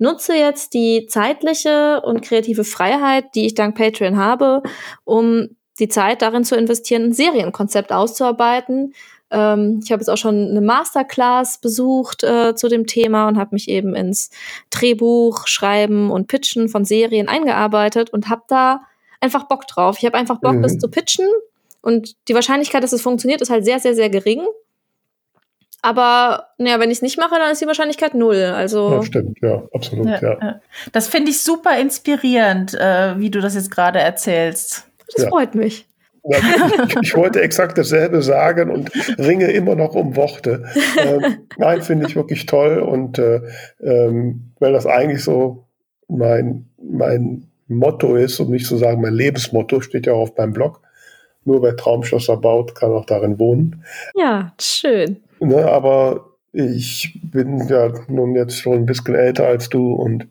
[0.00, 4.62] nutze jetzt die zeitliche und kreative Freiheit, die ich dank Patreon habe,
[5.04, 5.48] um
[5.78, 8.94] die Zeit darin zu investieren, ein Serienkonzept auszuarbeiten.
[9.30, 13.54] Ähm, ich habe jetzt auch schon eine Masterclass besucht äh, zu dem Thema und habe
[13.54, 14.30] mich eben ins
[14.70, 18.82] Drehbuch, Schreiben und Pitchen von Serien eingearbeitet und habe da
[19.20, 19.96] einfach Bock drauf.
[19.98, 20.62] Ich habe einfach Bock, mhm.
[20.62, 21.26] das zu pitchen
[21.82, 24.42] und die Wahrscheinlichkeit, dass es funktioniert, ist halt sehr, sehr, sehr gering.
[25.82, 28.52] Aber naja, wenn ich es nicht mache, dann ist die Wahrscheinlichkeit null.
[28.54, 30.20] Also ja, stimmt, ja, absolut, ja.
[30.22, 30.60] ja.
[30.92, 34.84] Das finde ich super inspirierend, äh, wie du das jetzt gerade erzählst.
[35.14, 35.28] Das ja.
[35.30, 35.86] freut mich.
[36.24, 36.38] Ja,
[36.86, 40.64] ich, ich, wollte exakt dasselbe sagen und ringe immer noch um Worte.
[40.98, 43.40] Ähm, nein, finde ich wirklich toll und äh,
[43.82, 45.64] ähm, weil das eigentlich so
[46.08, 50.52] mein, mein Motto ist, um nicht zu sagen mein Lebensmotto, steht ja auch auf meinem
[50.52, 50.82] Blog.
[51.44, 53.82] Nur wer Traumschlosser baut, kann auch darin wohnen.
[54.14, 55.22] Ja, schön.
[55.40, 60.28] Ne, aber ich bin ja nun jetzt schon ein bisschen älter als du und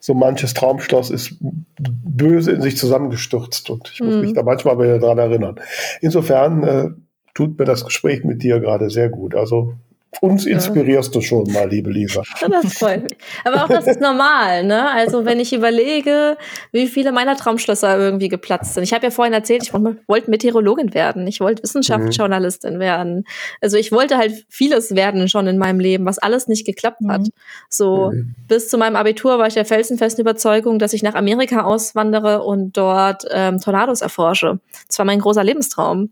[0.00, 1.36] so manches Traumschloss ist
[1.78, 4.20] böse in sich zusammengestürzt und ich muss mhm.
[4.22, 5.60] mich da manchmal wieder dran erinnern.
[6.00, 6.88] Insofern äh,
[7.34, 9.34] tut mir das Gespräch mit dir gerade sehr gut.
[9.34, 9.74] Also
[10.20, 12.22] uns inspirierst du schon mal, liebe Lisa.
[12.50, 13.18] Das freut mich.
[13.44, 14.90] Aber auch das ist normal, ne?
[14.90, 16.36] Also wenn ich überlege,
[16.72, 18.82] wie viele meiner Traumschlösser irgendwie geplatzt sind.
[18.82, 22.80] Ich habe ja vorhin erzählt, ich wollte Meteorologin werden, ich wollte Wissenschaftsjournalistin mhm.
[22.80, 23.24] werden.
[23.60, 27.22] Also ich wollte halt vieles werden schon in meinem Leben, was alles nicht geklappt hat.
[27.22, 27.32] Mhm.
[27.68, 28.34] So mhm.
[28.48, 32.76] bis zu meinem Abitur war ich der felsenfesten Überzeugung, dass ich nach Amerika auswandere und
[32.76, 34.58] dort ähm, Tornados erforsche.
[34.88, 36.10] Das war mein großer Lebenstraum.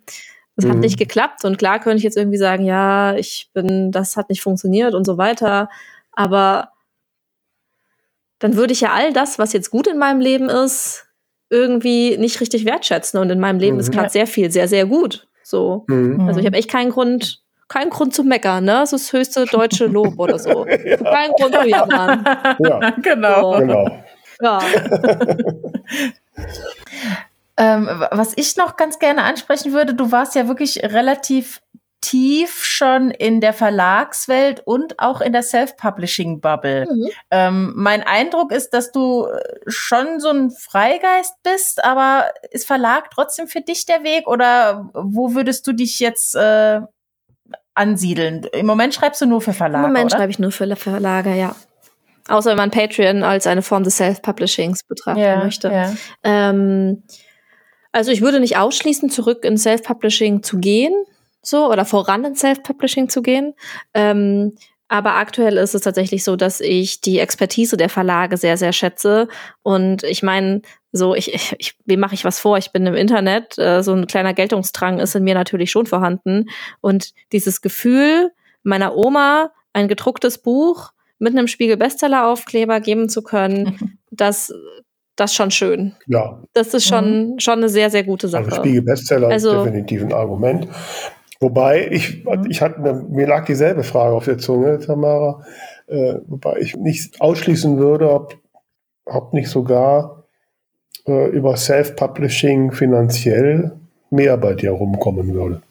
[0.59, 0.73] Das mhm.
[0.73, 4.29] hat nicht geklappt und klar könnte ich jetzt irgendwie sagen, ja, ich bin, das hat
[4.29, 5.69] nicht funktioniert und so weiter.
[6.11, 6.73] Aber
[8.41, 11.07] dann würde ich ja all das, was jetzt gut in meinem Leben ist,
[11.49, 13.21] irgendwie nicht richtig wertschätzen.
[13.21, 13.83] Und in meinem Leben mhm.
[13.83, 15.29] ist gerade sehr viel, sehr, sehr gut.
[15.45, 15.85] So.
[15.87, 16.27] Mhm.
[16.27, 18.73] Also ich habe echt keinen Grund, keinen Grund zu meckern, ne?
[18.73, 20.67] Das ist das höchste deutsche Lob oder so.
[20.67, 20.97] ja.
[20.97, 22.25] Kein Grund zu jammern.
[22.59, 23.53] Ja, genau.
[23.53, 23.59] So.
[23.61, 24.05] genau.
[24.41, 24.59] Ja.
[27.59, 31.61] Ähm, was ich noch ganz gerne ansprechen würde, du warst ja wirklich relativ
[32.01, 36.87] tief schon in der Verlagswelt und auch in der Self-Publishing-Bubble.
[36.89, 37.09] Mhm.
[37.31, 39.27] Ähm, mein Eindruck ist, dass du
[39.67, 45.35] schon so ein Freigeist bist, aber ist Verlag trotzdem für dich der Weg oder wo
[45.35, 46.81] würdest du dich jetzt äh,
[47.75, 48.45] ansiedeln?
[48.53, 49.87] Im Moment schreibst du nur für Verlage.
[49.87, 51.57] Im Moment schreibe ich nur für Verlage, ja.
[52.29, 55.69] Außer wenn man Patreon als eine Form des Self-Publishings betrachten ja, möchte.
[55.73, 55.95] Ja.
[56.23, 57.03] Ähm,
[57.99, 60.95] also ich würde nicht ausschließen, zurück in Self-Publishing zu gehen,
[61.43, 63.55] so oder voran in Self-Publishing zu gehen.
[63.93, 64.53] Ähm,
[64.87, 69.27] aber aktuell ist es tatsächlich so, dass ich die Expertise der Verlage sehr, sehr schätze.
[69.65, 72.57] Und ich meine, so, ich, ich, ich wem mache ich was vor?
[72.57, 76.51] Ich bin im Internet, äh, so ein kleiner Geltungsdrang ist in mir natürlich schon vorhanden.
[76.81, 78.31] Und dieses Gefühl
[78.63, 84.53] meiner Oma, ein gedrucktes Buch mit einem Spiegel-Bestseller-Aufkleber geben zu können, das
[85.19, 85.97] das ist schon schön.
[86.07, 86.41] Ja.
[86.53, 87.41] Das ist schon, mhm.
[87.41, 88.45] schon eine sehr, sehr gute Sache.
[88.45, 90.69] Also Spiegel Bestseller also, ist definitiv ein Argument.
[91.41, 92.47] Wobei, ich, mhm.
[92.49, 95.45] ich hatte, mir lag dieselbe Frage auf der Zunge, Tamara,
[95.89, 98.37] äh, wobei ich nicht ausschließen würde, ob,
[99.07, 100.23] ob nicht sogar
[101.07, 103.73] äh, über Self-Publishing finanziell
[104.11, 105.63] mehr bei dir rumkommen würde.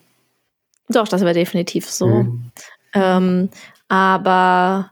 [0.89, 2.07] Doch, das wäre definitiv so.
[2.07, 2.51] Mhm.
[2.93, 3.49] Ähm,
[3.87, 4.91] aber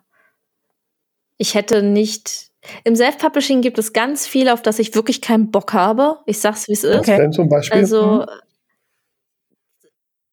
[1.37, 2.51] ich hätte nicht
[2.84, 6.20] Im Self-Publishing gibt es ganz viel, auf das ich wirklich keinen Bock habe.
[6.26, 6.99] Ich sag's, wie es ist.
[6.99, 7.30] Okay.
[7.32, 7.80] zum Beispiel?
[7.80, 8.26] Also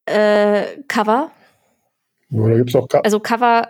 [0.07, 1.31] äh, Cover.
[2.33, 3.69] Oder gibt's auch Co also Cover,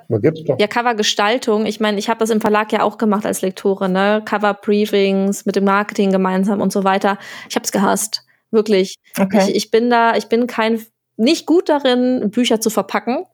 [0.58, 1.66] ja Covergestaltung.
[1.66, 4.22] Ich meine, ich habe das im Verlag ja auch gemacht als Lektorin, ne?
[4.24, 7.18] Cover Briefings mit dem Marketing gemeinsam und so weiter.
[7.48, 8.98] Ich habe es gehasst, wirklich.
[9.18, 9.48] Okay.
[9.48, 10.80] Ich, ich bin da, ich bin kein
[11.16, 13.24] nicht gut darin, Bücher zu verpacken.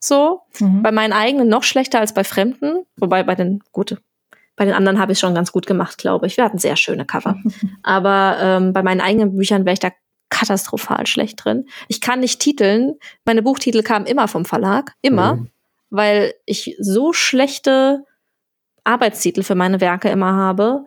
[0.00, 0.82] So mhm.
[0.82, 3.98] bei meinen eigenen noch schlechter als bei Fremden, wobei bei den gute
[4.56, 6.36] bei den anderen habe ich schon ganz gut gemacht, glaube ich.
[6.36, 7.36] Wir hatten sehr schöne Cover.
[7.82, 9.90] Aber ähm, bei meinen eigenen Büchern wäre ich da
[10.30, 11.66] katastrophal schlecht drin.
[11.88, 12.94] Ich kann nicht titeln.
[13.24, 14.94] Meine Buchtitel kamen immer vom Verlag.
[15.02, 15.36] Immer.
[15.36, 15.50] Mhm.
[15.90, 18.04] Weil ich so schlechte
[18.82, 20.84] Arbeitstitel für meine Werke immer habe.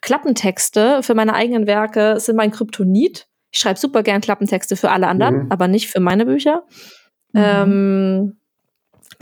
[0.00, 3.28] Klappentexte für meine eigenen Werke sind mein Kryptonit.
[3.52, 5.52] Ich schreibe super gern Klappentexte für alle anderen, mhm.
[5.52, 6.64] aber nicht für meine Bücher.
[7.32, 7.42] Mhm.
[7.42, 8.40] Ähm,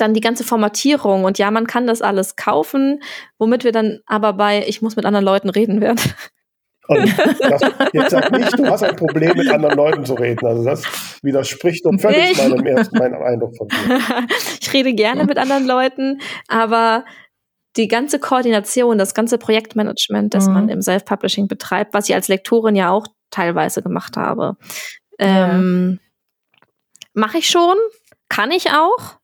[0.01, 3.03] dann die ganze Formatierung und ja, man kann das alles kaufen,
[3.39, 6.01] womit wir dann aber bei ich muss mit anderen Leuten reden werden.
[6.91, 7.07] Und
[7.39, 10.45] das, jetzt sag nicht, du hast ein Problem, mit anderen Leuten zu reden.
[10.45, 10.83] Also das
[11.23, 12.49] widerspricht doch völlig nee.
[12.49, 14.01] meinem, ersten, meinem Eindruck von dir.
[14.61, 17.05] ich rede gerne mit anderen Leuten, aber
[17.77, 20.55] die ganze Koordination, das ganze Projektmanagement, das mhm.
[20.55, 24.57] man im Self-Publishing betreibt, was ich als Lektorin ja auch teilweise gemacht habe,
[25.21, 26.01] ähm,
[27.13, 27.77] mache ich schon,
[28.29, 29.20] kann ich auch.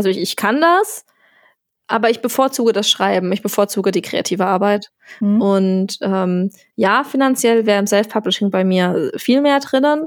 [0.00, 1.04] Also ich, ich kann das,
[1.86, 4.90] aber ich bevorzuge das Schreiben, ich bevorzuge die kreative Arbeit.
[5.20, 5.42] Mhm.
[5.42, 10.06] Und ähm, ja, finanziell wäre im Self-Publishing bei mir viel mehr drinnen.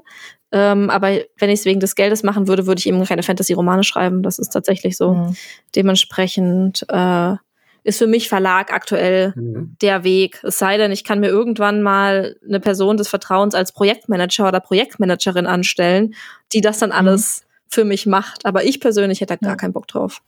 [0.51, 3.83] Ähm, aber wenn ich es wegen des Geldes machen würde, würde ich eben keine Fantasy-Romane
[3.83, 4.23] schreiben.
[4.23, 5.13] Das ist tatsächlich so.
[5.13, 5.35] Mhm.
[5.75, 7.35] Dementsprechend äh,
[7.83, 9.75] ist für mich Verlag aktuell mhm.
[9.79, 10.39] der Weg.
[10.41, 14.59] Es sei denn, ich kann mir irgendwann mal eine Person des Vertrauens als Projektmanager oder
[14.59, 16.15] Projektmanagerin anstellen,
[16.51, 16.95] die das dann mhm.
[16.95, 18.45] alles für mich macht.
[18.45, 20.21] Aber ich persönlich hätte da gar keinen Bock drauf.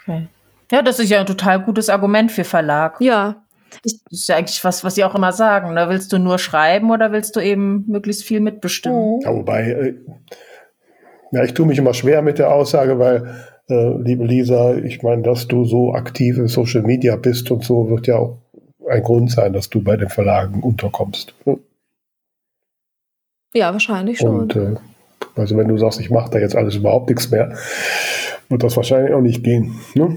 [0.00, 0.28] Okay.
[0.70, 3.00] Ja, das ist ja ein total gutes Argument für Verlag.
[3.00, 3.42] Ja.
[3.82, 5.74] Das ist ja eigentlich was, was sie auch immer sagen.
[5.74, 5.88] Ne?
[5.90, 9.16] willst du nur schreiben oder willst du eben möglichst viel mitbestimmen?
[9.16, 9.20] Mhm.
[9.22, 9.94] Ja, wobei, äh,
[11.32, 15.22] ja, ich tue mich immer schwer mit der Aussage, weil, äh, liebe Lisa, ich meine,
[15.22, 18.38] dass du so aktiv in Social Media bist und so, wird ja auch
[18.88, 21.34] ein Grund sein, dass du bei den Verlagen unterkommst.
[21.44, 21.60] Hm?
[23.52, 24.40] Ja, wahrscheinlich schon.
[24.40, 24.76] Und äh,
[25.38, 27.56] also wenn du sagst, ich mache da jetzt alles überhaupt nichts mehr,
[28.48, 29.78] wird das wahrscheinlich auch nicht gehen.
[29.94, 30.16] Ne?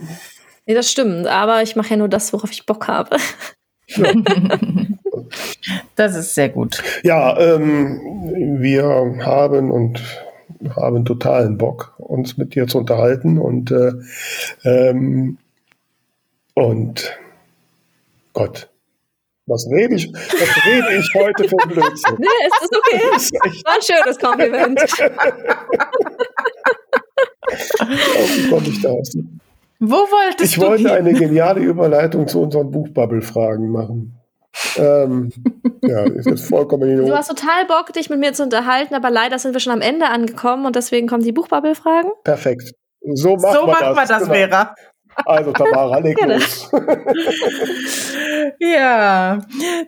[0.65, 3.17] Nee, das stimmt, aber ich mache ja nur das, worauf ich Bock habe.
[3.87, 4.13] Ja.
[5.95, 6.83] das ist sehr gut.
[7.03, 8.85] Ja, ähm, wir
[9.25, 10.01] haben und
[10.75, 13.93] haben totalen Bock, uns mit dir zu unterhalten und äh,
[14.63, 15.37] ähm,
[16.53, 17.17] und
[18.33, 18.69] Gott,
[19.51, 22.15] was rede ich, was rede ich heute für Blödsinn?
[22.17, 23.01] Nee, es ist okay.
[23.13, 24.79] Das ist echt War ein schönes Kompliment.
[28.35, 29.11] Wie komme ich da aus?
[29.79, 30.61] Wo wolltest ich du?
[30.61, 30.91] Ich wollte hin?
[30.91, 34.17] eine geniale Überleitung zu unseren Buchbubble-Fragen machen.
[34.77, 35.31] ähm,
[35.81, 39.09] ja, ist jetzt vollkommen in Du hast total Bock, dich mit mir zu unterhalten, aber
[39.09, 42.11] leider sind wir schon am Ende angekommen und deswegen kommen die Buchbubble-Fragen.
[42.23, 42.73] Perfekt.
[43.13, 44.33] So macht so man macht das, man das genau.
[44.33, 44.75] Vera.
[45.25, 46.71] Also Tamara, leg los.
[48.59, 49.39] ja,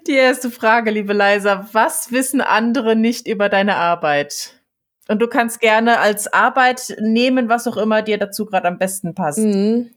[0.08, 1.68] die erste Frage, liebe Leisa.
[1.72, 4.60] Was wissen andere nicht über deine Arbeit?
[5.08, 9.14] Und du kannst gerne als Arbeit nehmen, was auch immer dir dazu gerade am besten
[9.14, 9.40] passt.
[9.40, 9.92] Mhm.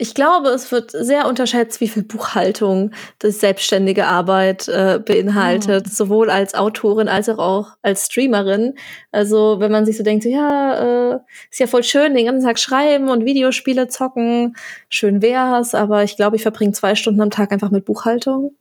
[0.00, 2.92] Ich glaube, es wird sehr unterschätzt, wie viel Buchhaltung
[3.22, 5.90] die selbstständige Arbeit äh, beinhaltet, oh.
[5.92, 8.76] sowohl als Autorin als auch als Streamerin.
[9.12, 11.18] Also wenn man sich so denkt, so, ja, äh,
[11.50, 14.56] ist ja voll schön, den ganzen Tag schreiben und Videospiele zocken,
[14.88, 18.54] schön wär's, aber ich glaube, ich verbringe zwei Stunden am Tag einfach mit Buchhaltung.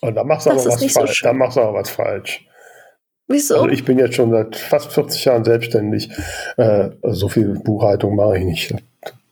[0.00, 1.20] Und da machst du aber was falsch.
[1.20, 2.46] So da machst du aber was falsch.
[3.28, 3.56] Wieso?
[3.56, 6.10] Also ich bin jetzt schon seit fast 40 Jahren selbstständig.
[6.56, 8.74] Äh, so viel Buchhaltung mache ich nicht.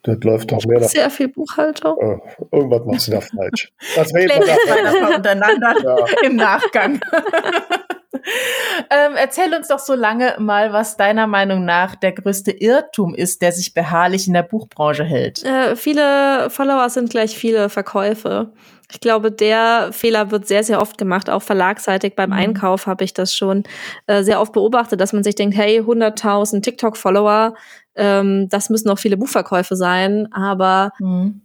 [0.02, 0.82] Das läuft doch mehr.
[0.84, 1.98] Sehr viel Buchhaltung.
[1.98, 3.72] Äh, irgendwas machst du da falsch.
[3.96, 5.96] Das reden wir untereinander ja.
[6.24, 7.00] im Nachgang.
[8.90, 13.42] ähm, erzähl uns doch so lange mal, was deiner Meinung nach der größte Irrtum ist,
[13.42, 15.44] der sich beharrlich in der Buchbranche hält.
[15.44, 18.52] Äh, viele Follower sind gleich viele Verkäufe.
[18.90, 21.28] Ich glaube, der Fehler wird sehr, sehr oft gemacht.
[21.28, 22.36] Auch verlagsseitig beim mhm.
[22.36, 23.64] Einkauf habe ich das schon
[24.06, 27.54] äh, sehr oft beobachtet, dass man sich denkt, hey, 100.000 TikTok-Follower,
[27.96, 30.32] ähm, das müssen auch viele Buchverkäufe sein.
[30.32, 31.42] Aber mhm.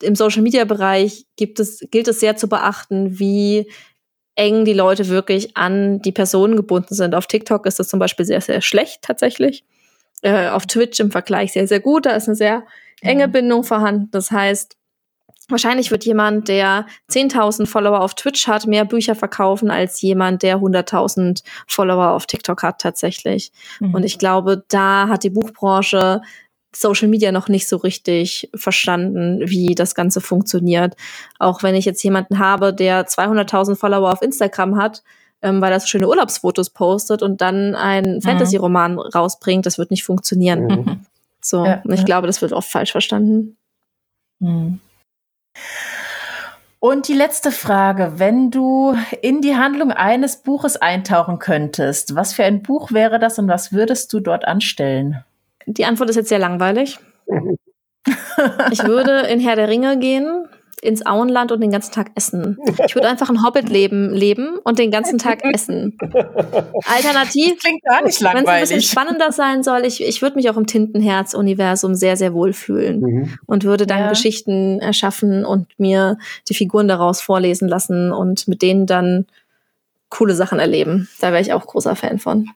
[0.00, 3.68] im Social-Media-Bereich gibt es, gilt es sehr zu beachten, wie
[4.36, 7.16] eng die Leute wirklich an die Personen gebunden sind.
[7.16, 9.64] Auf TikTok ist das zum Beispiel sehr, sehr schlecht tatsächlich.
[10.22, 12.06] Äh, auf Twitch im Vergleich sehr, sehr gut.
[12.06, 12.64] Da ist eine sehr
[13.00, 13.28] enge.
[13.28, 14.08] Bindung vorhanden.
[14.12, 14.76] Das heißt,
[15.48, 20.58] Wahrscheinlich wird jemand, der 10.000 Follower auf Twitch hat, mehr Bücher verkaufen als jemand, der
[20.58, 23.52] 100.000 Follower auf TikTok hat tatsächlich.
[23.78, 23.94] Mhm.
[23.94, 26.22] Und ich glaube, da hat die Buchbranche
[26.74, 30.96] Social Media noch nicht so richtig verstanden, wie das Ganze funktioniert.
[31.38, 35.02] Auch wenn ich jetzt jemanden habe, der 200.000 Follower auf Instagram hat,
[35.42, 38.22] ähm, weil er so schöne Urlaubsfotos postet und dann einen mhm.
[38.22, 40.66] Fantasy-Roman rausbringt, das wird nicht funktionieren.
[40.66, 41.00] Mhm.
[41.40, 42.04] So, ja, ich ja.
[42.04, 43.58] glaube, das wird oft falsch verstanden.
[44.40, 44.80] Mhm.
[46.80, 52.44] Und die letzte Frage, wenn du in die Handlung eines Buches eintauchen könntest, was für
[52.44, 55.24] ein Buch wäre das und was würdest du dort anstellen?
[55.66, 56.98] Die Antwort ist jetzt sehr langweilig.
[58.70, 60.46] ich würde in Herr der Ringe gehen,
[60.84, 62.58] ins Auenland und den ganzen Tag essen.
[62.86, 65.96] Ich würde einfach ein Hobbit-Leben leben und den ganzen Tag essen.
[66.00, 68.46] Alternativ, das klingt gar nicht langweilig.
[68.46, 72.16] Wenn es ein bisschen spannender sein soll, ich, ich würde mich auch im Tintenherz-Universum sehr,
[72.16, 73.38] sehr wohl fühlen mhm.
[73.46, 74.08] und würde dann ja.
[74.10, 76.18] Geschichten erschaffen und mir
[76.48, 79.26] die Figuren daraus vorlesen lassen und mit denen dann
[80.10, 81.08] coole Sachen erleben.
[81.20, 82.50] Da wäre ich auch großer Fan von.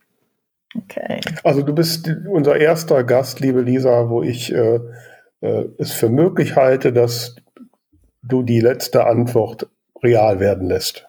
[0.76, 1.20] Okay.
[1.44, 4.80] Also du bist unser erster Gast, liebe Lisa, wo ich äh,
[5.40, 7.36] äh, es für möglich halte, dass
[8.28, 9.68] du die letzte Antwort
[10.02, 11.08] real werden lässt.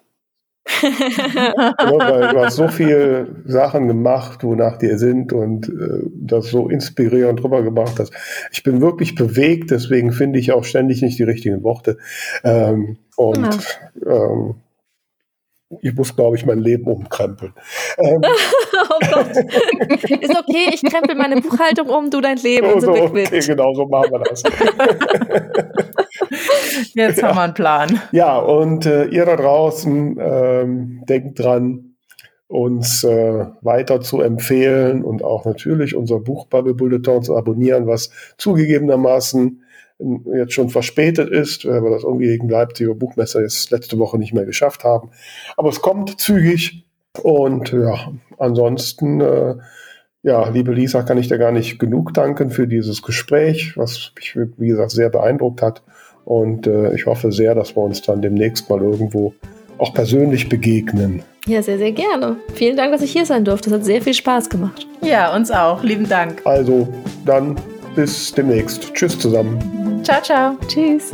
[0.82, 6.70] ja, weil du hast so viele Sachen gemacht, wonach dir sind und äh, das so
[6.70, 8.13] inspirierend rübergebracht hast.
[8.51, 11.97] Ich bin wirklich bewegt, deswegen finde ich auch ständig nicht die richtigen Worte.
[12.43, 13.70] Ähm, und
[14.05, 14.11] ja.
[14.13, 14.55] ähm,
[15.82, 17.53] ich muss, glaube ich, mein Leben umkrempeln.
[17.97, 18.22] Ähm.
[18.89, 19.28] oh Gott.
[19.28, 23.86] Ist okay, ich krempel meine Buchhaltung um, du dein Leben und so, okay, genau, so
[23.86, 24.43] machen wir das.
[26.93, 28.01] Jetzt haben wir einen Plan.
[28.11, 31.95] Ja, und äh, ihr da draußen ähm, denkt dran,
[32.47, 39.63] uns äh, weiter zu empfehlen und auch natürlich unser Buchbubble Bulletin zu abonnieren, was zugegebenermaßen
[40.34, 44.34] jetzt schon verspätet ist, weil wir das irgendwie gegen Leipziger Buchmesse jetzt letzte Woche nicht
[44.34, 45.11] mehr geschafft haben.
[45.57, 46.86] Aber es kommt zügig
[47.21, 49.55] und ja, ansonsten, äh,
[50.23, 54.36] ja, liebe Lisa, kann ich dir gar nicht genug danken für dieses Gespräch, was mich,
[54.36, 55.84] wie gesagt, sehr beeindruckt hat.
[56.30, 59.34] Und äh, ich hoffe sehr, dass wir uns dann demnächst mal irgendwo
[59.80, 61.23] auch persönlich begegnen.
[61.47, 62.36] Ja, sehr, sehr gerne.
[62.53, 63.71] Vielen Dank, dass ich hier sein durfte.
[63.71, 64.86] Es hat sehr viel Spaß gemacht.
[65.01, 65.84] Ja, uns auch.
[65.84, 66.43] Lieben Dank.
[66.45, 66.88] Also,
[67.25, 67.55] dann
[67.95, 68.93] bis demnächst.
[68.93, 70.03] Tschüss zusammen.
[70.03, 70.55] Ciao, ciao.
[70.67, 71.11] Tschüss.